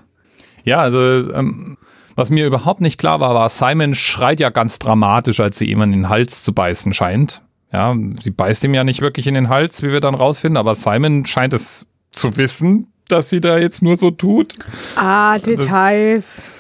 [0.64, 1.78] Ja, also ähm,
[2.16, 5.82] was mir überhaupt nicht klar war, war, Simon schreit ja ganz dramatisch, als sie ihm
[5.82, 7.42] in den Hals zu beißen scheint.
[7.72, 10.76] Ja, sie beißt ihm ja nicht wirklich in den Hals, wie wir dann rausfinden, aber
[10.76, 14.54] Simon scheint es zu wissen, dass sie da jetzt nur so tut.
[14.96, 16.52] Ah, Details.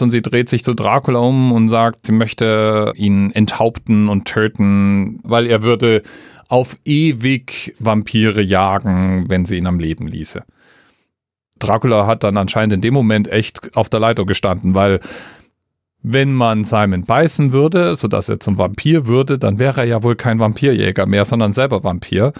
[0.00, 5.20] Und sie dreht sich zu Dracula um und sagt, sie möchte ihn enthaupten und töten,
[5.22, 6.02] weil er würde
[6.54, 10.44] auf ewig Vampire jagen, wenn sie ihn am Leben ließe.
[11.58, 15.00] Dracula hat dann anscheinend in dem Moment echt auf der Leitung gestanden, weil
[16.00, 20.14] wenn man Simon beißen würde, sodass er zum Vampir würde, dann wäre er ja wohl
[20.14, 22.32] kein Vampirjäger mehr, sondern selber Vampir.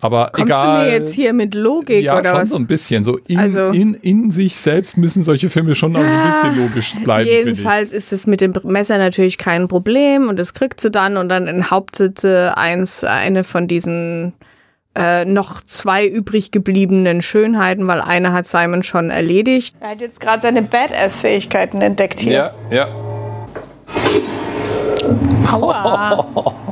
[0.00, 0.84] Aber Kommst egal.
[0.84, 2.48] du mir jetzt hier mit Logik ja, oder schon was?
[2.50, 3.02] so ein bisschen.
[3.04, 6.94] So in, Also- in, in sich selbst müssen solche Filme schon noch ein bisschen logisch
[7.02, 7.28] bleiben.
[7.28, 11.28] Jedenfalls ist es mit dem Messer natürlich kein Problem und das kriegt sie dann und
[11.28, 14.34] dann enthauptet sie eins, eine von diesen
[14.96, 19.76] äh, noch zwei übrig gebliebenen Schönheiten, weil eine hat Simon schon erledigt.
[19.80, 22.32] Er hat jetzt gerade seine Badass-Fähigkeiten entdeckt hier.
[22.32, 22.88] Ja, ja.
[25.52, 26.54] Aua.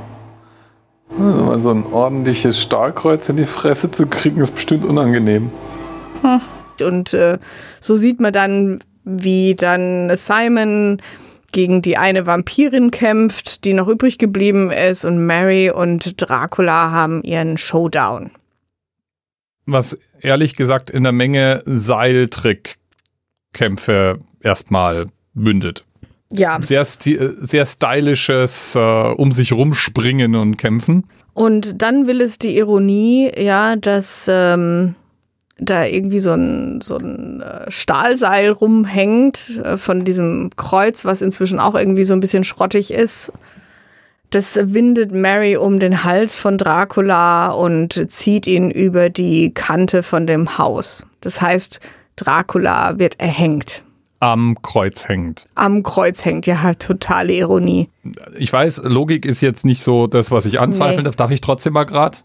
[1.26, 5.50] Also mal so ein ordentliches Stahlkreuz in die Fresse zu kriegen, ist bestimmt unangenehm.
[6.82, 7.38] Und äh,
[7.80, 10.98] so sieht man dann, wie dann Simon
[11.52, 17.22] gegen die eine Vampirin kämpft, die noch übrig geblieben ist und Mary und Dracula haben
[17.22, 18.30] ihren Showdown.
[19.64, 25.84] Was ehrlich gesagt in der Menge Seiltrickkämpfe erstmal mündet.
[26.30, 31.04] Ja, Sehr, äh, sehr stylisches äh, um sich rumspringen und kämpfen.
[31.36, 34.94] Und dann will es die Ironie, ja, dass ähm,
[35.58, 41.60] da irgendwie so ein, so ein äh, Stahlseil rumhängt äh, von diesem Kreuz, was inzwischen
[41.60, 43.34] auch irgendwie so ein bisschen schrottig ist.
[44.30, 50.26] Das windet Mary um den Hals von Dracula und zieht ihn über die Kante von
[50.26, 51.04] dem Haus.
[51.20, 51.80] Das heißt,
[52.16, 53.84] Dracula wird erhängt.
[54.26, 55.44] Am Kreuz hängt.
[55.54, 57.88] Am Kreuz hängt, ja, totale Ironie.
[58.36, 61.04] Ich weiß, Logik ist jetzt nicht so das, was ich anzweifeln Nee.
[61.04, 61.14] darf.
[61.14, 62.24] Darf ich trotzdem mal grad?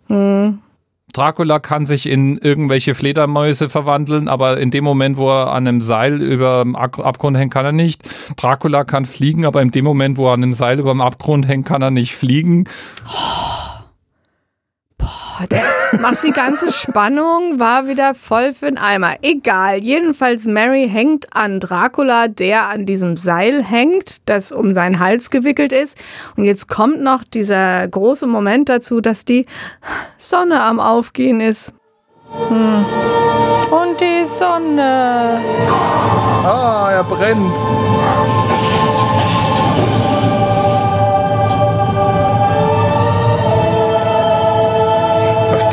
[1.14, 5.82] Dracula kann sich in irgendwelche Fledermäuse verwandeln, aber in dem Moment, wo er an einem
[5.82, 8.02] Seil über dem Abgrund hängt, kann er nicht.
[8.36, 11.48] Dracula kann fliegen, aber in dem Moment, wo er an einem Seil über dem Abgrund
[11.48, 12.64] hängt, kann er nicht fliegen.
[15.38, 15.64] Boah, der,
[16.00, 19.16] machst die ganze Spannung, war wieder voll für den Eimer.
[19.22, 25.30] Egal, jedenfalls Mary hängt an Dracula, der an diesem Seil hängt, das um seinen Hals
[25.30, 26.02] gewickelt ist.
[26.36, 29.46] Und jetzt kommt noch dieser große Moment dazu, dass die
[30.18, 31.74] Sonne am Aufgehen ist.
[32.50, 32.86] Und
[34.00, 35.42] die Sonne.
[36.44, 37.54] Ah, er brennt.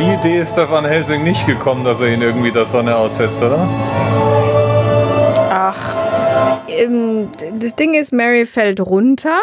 [0.08, 3.42] Die Idee ist der Van Helsing nicht gekommen, dass er ihn irgendwie der Sonne aussetzt,
[3.42, 3.68] oder?
[5.50, 5.96] Ach,
[7.58, 9.38] Das Ding ist, Mary fällt runter.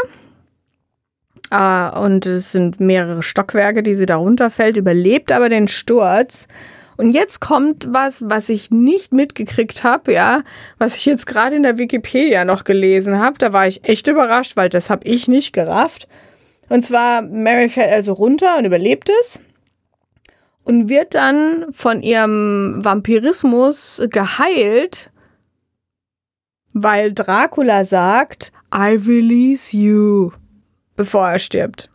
[1.51, 6.47] Äh, und es sind mehrere Stockwerke, die sie da runterfällt, überlebt aber den Sturz.
[6.97, 10.41] Und jetzt kommt was, was ich nicht mitgekriegt habe, ja,
[10.79, 13.37] was ich jetzt gerade in der Wikipedia noch gelesen habe.
[13.37, 16.07] Da war ich echt überrascht, weil das habe ich nicht gerafft.
[16.69, 19.41] Und zwar, Mary fällt also runter und überlebt es
[20.65, 25.11] und wird dann von ihrem Vampirismus geheilt,
[26.73, 30.31] weil Dracula sagt, I release you,
[30.95, 31.89] bevor er stirbt.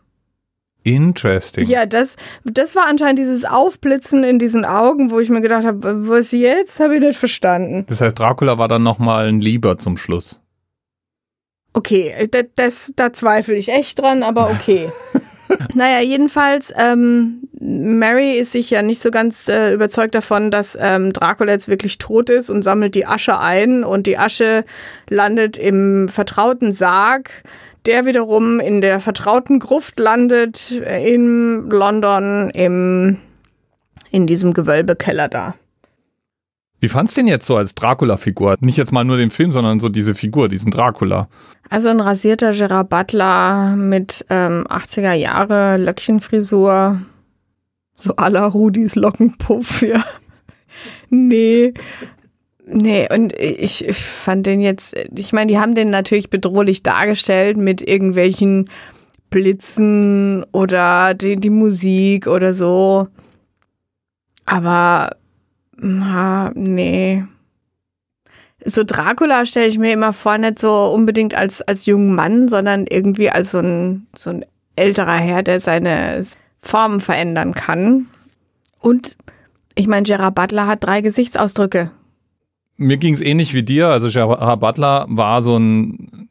[0.83, 1.67] Interesting.
[1.67, 6.07] Ja, das, das war anscheinend dieses Aufblitzen in diesen Augen, wo ich mir gedacht habe,
[6.07, 6.79] was jetzt?
[6.79, 7.85] Habe ich nicht verstanden.
[7.87, 10.39] Das heißt, Dracula war dann nochmal ein Lieber zum Schluss.
[11.73, 14.89] Okay, das, das, da zweifle ich echt dran, aber okay.
[15.75, 21.13] naja, jedenfalls, ähm, Mary ist sich ja nicht so ganz äh, überzeugt davon, dass ähm,
[21.13, 24.63] Dracula jetzt wirklich tot ist und sammelt die Asche ein und die Asche
[25.09, 27.43] landet im vertrauten Sarg,
[27.85, 33.17] der wiederum in der vertrauten Gruft landet äh, in London im,
[34.09, 35.55] in diesem Gewölbekeller da.
[36.81, 38.57] Wie fandst du den jetzt so als Dracula-Figur?
[38.59, 41.29] Nicht jetzt mal nur den Film, sondern so diese Figur, diesen Dracula.
[41.69, 47.01] Also ein rasierter Gerard Butler mit ähm, 80er Jahre Löckchenfrisur.
[47.95, 50.03] So la Rudis Lockenpuff, ja.
[51.11, 51.71] nee.
[52.65, 57.57] Nee, und ich, ich fand den jetzt, ich meine, die haben den natürlich bedrohlich dargestellt
[57.57, 58.65] mit irgendwelchen
[59.29, 63.07] Blitzen oder die, die Musik oder so.
[64.45, 65.11] Aber,
[65.77, 67.23] na, nee
[68.65, 72.85] so Dracula stelle ich mir immer vor, nicht so unbedingt als, als jungen Mann, sondern
[72.87, 74.45] irgendwie als so ein, so ein
[74.75, 76.23] älterer Herr, der seine
[76.59, 78.07] Formen verändern kann.
[78.79, 79.17] Und
[79.75, 81.91] ich meine, Gerard Butler hat drei Gesichtsausdrücke.
[82.77, 83.87] Mir ging es ähnlich wie dir.
[83.87, 86.29] Also Gerard Butler war so ein,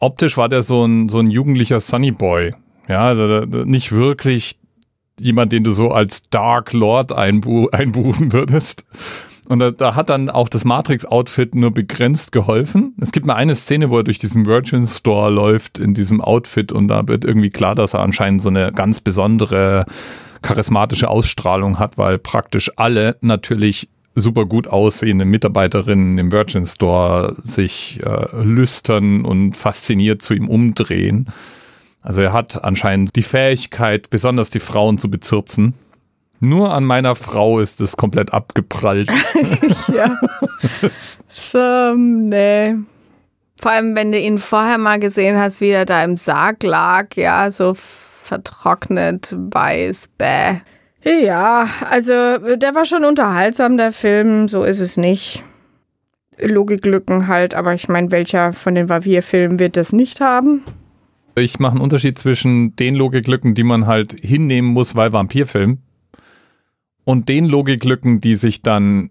[0.00, 2.54] optisch war der so ein, so ein jugendlicher Sunny Boy.
[2.88, 4.58] Ja, also nicht wirklich
[5.20, 8.86] jemand, den du so als Dark Lord einbu einbuchen würdest.
[9.48, 12.94] Und da, da hat dann auch das Matrix-Outfit nur begrenzt geholfen.
[13.00, 16.70] Es gibt mal eine Szene, wo er durch diesen Virgin Store läuft in diesem Outfit
[16.70, 19.86] und da wird irgendwie klar, dass er anscheinend so eine ganz besondere
[20.42, 28.00] charismatische Ausstrahlung hat, weil praktisch alle natürlich super gut aussehende Mitarbeiterinnen im Virgin Store sich
[28.04, 31.28] äh, lüstern und fasziniert zu ihm umdrehen.
[32.02, 35.74] Also er hat anscheinend die Fähigkeit, besonders die Frauen zu bezirzen.
[36.40, 39.10] Nur an meiner Frau ist es komplett abgeprallt.
[39.94, 40.16] ja.
[41.28, 42.76] so, nee.
[43.60, 47.14] Vor allem, wenn du ihn vorher mal gesehen hast, wie er da im Sarg lag,
[47.14, 50.60] ja, so vertrocknet, weiß, bäh.
[51.02, 55.44] Ja, also der war schon unterhaltsam, der Film, so ist es nicht.
[56.38, 60.62] Logiklücken halt, aber ich meine, welcher von den Vampirfilmen wird das nicht haben?
[61.40, 65.78] Ich mache einen Unterschied zwischen den Logiklücken, die man halt hinnehmen muss, weil Vampirfilm,
[67.04, 69.10] und den Logiklücken, die sich dann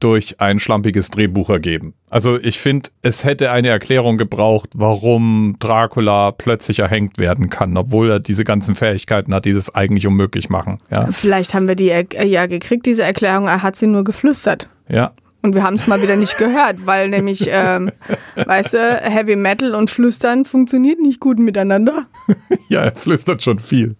[0.00, 1.94] durch ein schlampiges Drehbuch ergeben.
[2.10, 8.10] Also ich finde, es hätte eine Erklärung gebraucht, warum Dracula plötzlich erhängt werden kann, obwohl
[8.10, 10.80] er diese ganzen Fähigkeiten hat, die das eigentlich unmöglich machen.
[10.90, 14.68] Ja, Vielleicht haben wir die ja gekriegt, diese Erklärung, er hat sie nur geflüstert.
[14.88, 15.12] ja.
[15.40, 17.92] Und wir haben es mal wieder nicht gehört, weil nämlich, ähm,
[18.34, 22.06] weißt du, Heavy Metal und Flüstern funktioniert nicht gut miteinander.
[22.68, 23.96] ja er flüstert schon viel.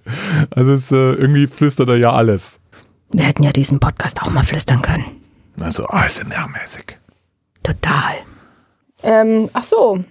[0.50, 2.60] Also es, äh, irgendwie flüstert er ja alles.
[3.12, 5.04] Wir hätten ja diesen Podcast auch mal flüstern können.
[5.60, 6.96] Also ASMR-mäßig.
[7.62, 8.14] Total.
[9.02, 10.04] Ähm, ach so.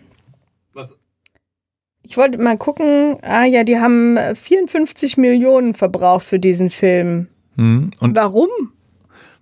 [2.10, 3.18] Ich wollte mal gucken.
[3.22, 7.28] Ah ja, die haben äh, 54 Millionen verbraucht für diesen Film.
[7.56, 7.92] Hm.
[8.00, 8.50] Und Warum?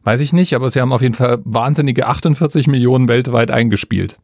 [0.05, 4.17] Weiß ich nicht, aber sie haben auf jeden Fall wahnsinnige 48 Millionen weltweit eingespielt.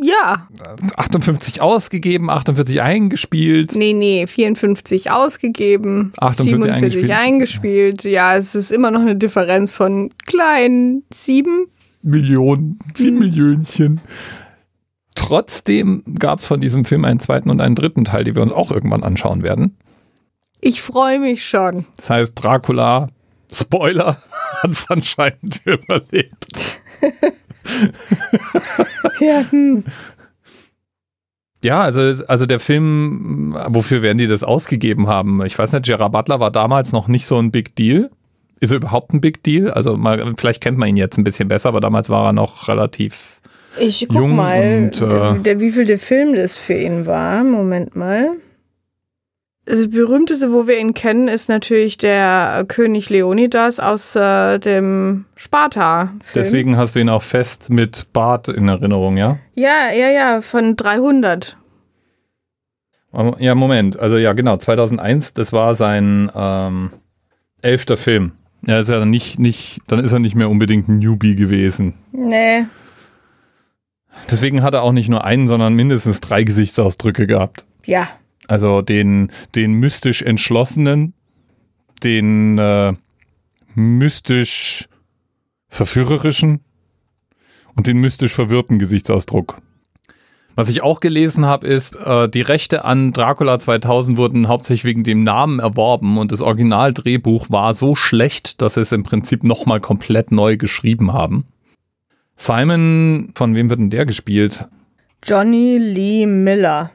[0.00, 0.48] Ja,
[0.96, 3.74] 58 ausgegeben, 48 eingespielt.
[3.74, 7.10] nee, nee, 54 ausgegeben, 48 47 eingespielt.
[7.10, 8.04] eingespielt.
[8.04, 11.66] Ja, es ist immer noch eine Differenz von kleinen sieben.
[12.02, 14.00] Millionen, sieben Millionchen.
[15.16, 18.52] Trotzdem gab es von diesem Film einen zweiten und einen dritten Teil, die wir uns
[18.52, 19.76] auch irgendwann anschauen werden.
[20.60, 21.86] Ich freue mich schon.
[21.96, 23.08] Das heißt, Dracula,
[23.52, 24.20] Spoiler,
[24.62, 26.80] hat es anscheinend überlebt.
[29.20, 29.84] Ja, hm.
[31.62, 35.44] Ja, also, also der Film, wofür werden die das ausgegeben haben?
[35.44, 38.10] Ich weiß nicht, Gerard Butler war damals noch nicht so ein Big Deal.
[38.60, 39.70] Ist er überhaupt ein Big Deal?
[39.70, 42.68] Also mal, vielleicht kennt man ihn jetzt ein bisschen besser, aber damals war er noch
[42.68, 43.40] relativ.
[43.80, 47.06] Ich guck Jung mal, und, äh, der, der, wie viel der Film das für ihn
[47.06, 47.44] war.
[47.44, 48.36] Moment mal.
[49.68, 55.26] Also Das berühmteste, wo wir ihn kennen, ist natürlich der König Leonidas aus äh, dem
[55.36, 56.04] Sparta.
[56.04, 56.34] -Film.
[56.34, 59.38] Deswegen hast du ihn auch fest mit Bart in Erinnerung, ja?
[59.54, 61.56] Ja, ja, ja, von 300.
[63.38, 63.98] Ja, Moment.
[63.98, 64.56] Also ja, genau.
[64.56, 66.90] 2001, das war sein ähm,
[67.62, 68.32] elfter Film.
[68.66, 71.94] Ja, ist ja dann nicht, nicht, dann ist er nicht mehr unbedingt ein Newbie gewesen.
[72.12, 72.64] Nee.
[74.30, 77.66] Deswegen hat er auch nicht nur einen, sondern mindestens drei Gesichtsausdrücke gehabt.
[77.84, 78.08] Ja.
[78.46, 81.12] Also den, den mystisch entschlossenen,
[82.02, 82.94] den äh,
[83.74, 84.88] mystisch
[85.68, 86.60] verführerischen
[87.74, 89.56] und den mystisch verwirrten Gesichtsausdruck.
[90.58, 95.04] Was ich auch gelesen habe, ist, äh, die Rechte an Dracula 2000 wurden hauptsächlich wegen
[95.04, 99.80] dem Namen erworben und das Originaldrehbuch war so schlecht, dass sie es im Prinzip nochmal
[99.80, 101.44] komplett neu geschrieben haben.
[102.34, 104.64] Simon, von wem wird denn der gespielt?
[105.22, 106.90] Johnny Lee Miller.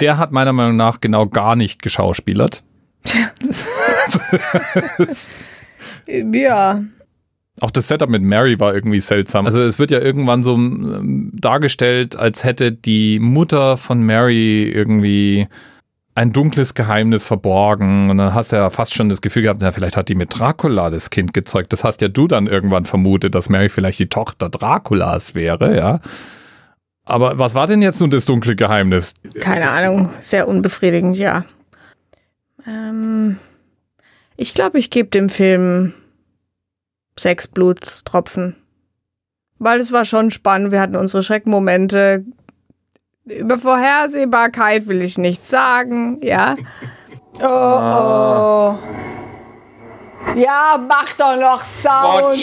[0.00, 2.62] Der hat meiner Meinung nach genau gar nicht geschauspielert.
[6.32, 6.82] Ja.
[7.60, 9.44] Auch das Setup mit Mary war irgendwie seltsam.
[9.46, 15.46] Also es wird ja irgendwann so ähm, dargestellt, als hätte die Mutter von Mary irgendwie
[16.14, 18.10] ein dunkles Geheimnis verborgen.
[18.10, 20.38] Und dann hast du ja fast schon das Gefühl gehabt, na, vielleicht hat die mit
[20.38, 21.72] Dracula das Kind gezeugt.
[21.72, 26.00] Das hast ja du dann irgendwann vermutet, dass Mary vielleicht die Tochter Draculas wäre, ja.
[27.04, 29.14] Aber was war denn jetzt nun das dunkle Geheimnis?
[29.40, 31.44] Keine Ahnung, sehr unbefriedigend, ja.
[32.66, 33.38] Ähm,
[34.36, 35.94] ich glaube, ich gebe dem Film
[37.18, 38.56] sechs Blutstropfen.
[39.58, 42.24] Weil es war schon spannend, wir hatten unsere Schreckmomente.
[43.24, 46.56] Über Vorhersehbarkeit will ich nichts sagen, ja.
[47.40, 48.78] Oh, oh.
[50.36, 52.36] Ja, mach doch noch Sound.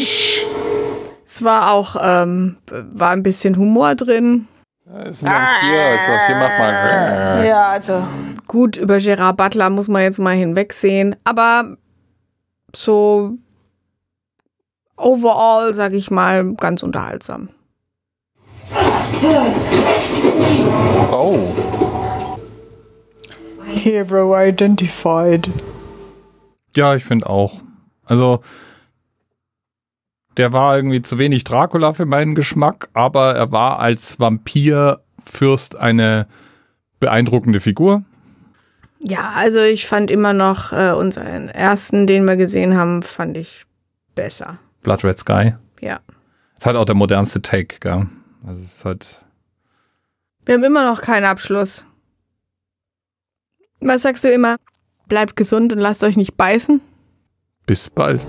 [1.32, 4.48] Es war auch, ähm, war ein bisschen Humor drin.
[4.88, 7.46] Ja, ist ein Vampir, als Vampir macht man.
[7.46, 8.04] Ja, also
[8.48, 11.78] gut, über Gerard Butler muss man jetzt mal hinwegsehen, aber
[12.76, 13.34] so
[14.98, 17.50] overall, sag ich mal, ganz unterhaltsam.
[21.12, 21.38] Oh,
[23.68, 25.48] Hero identified.
[26.76, 27.60] Ja, ich finde auch.
[28.06, 28.42] Also,
[30.40, 36.28] der war irgendwie zu wenig Dracula für meinen Geschmack, aber er war als Vampirfürst eine
[37.02, 38.04] beeindruckende Figur.
[39.02, 43.66] Ja, also ich fand immer noch äh, unseren ersten, den wir gesehen haben, fand ich
[44.16, 44.60] besser.
[44.82, 45.56] Blood Red Sky.
[45.82, 46.00] Ja.
[46.58, 48.08] Ist halt auch der modernste Take, gell?
[48.48, 49.26] Also, es ist halt.
[50.46, 51.84] Wir haben immer noch keinen Abschluss.
[53.82, 54.56] Was sagst du immer?
[55.10, 56.80] Bleibt gesund und lasst euch nicht beißen.
[57.66, 58.26] Bis bald.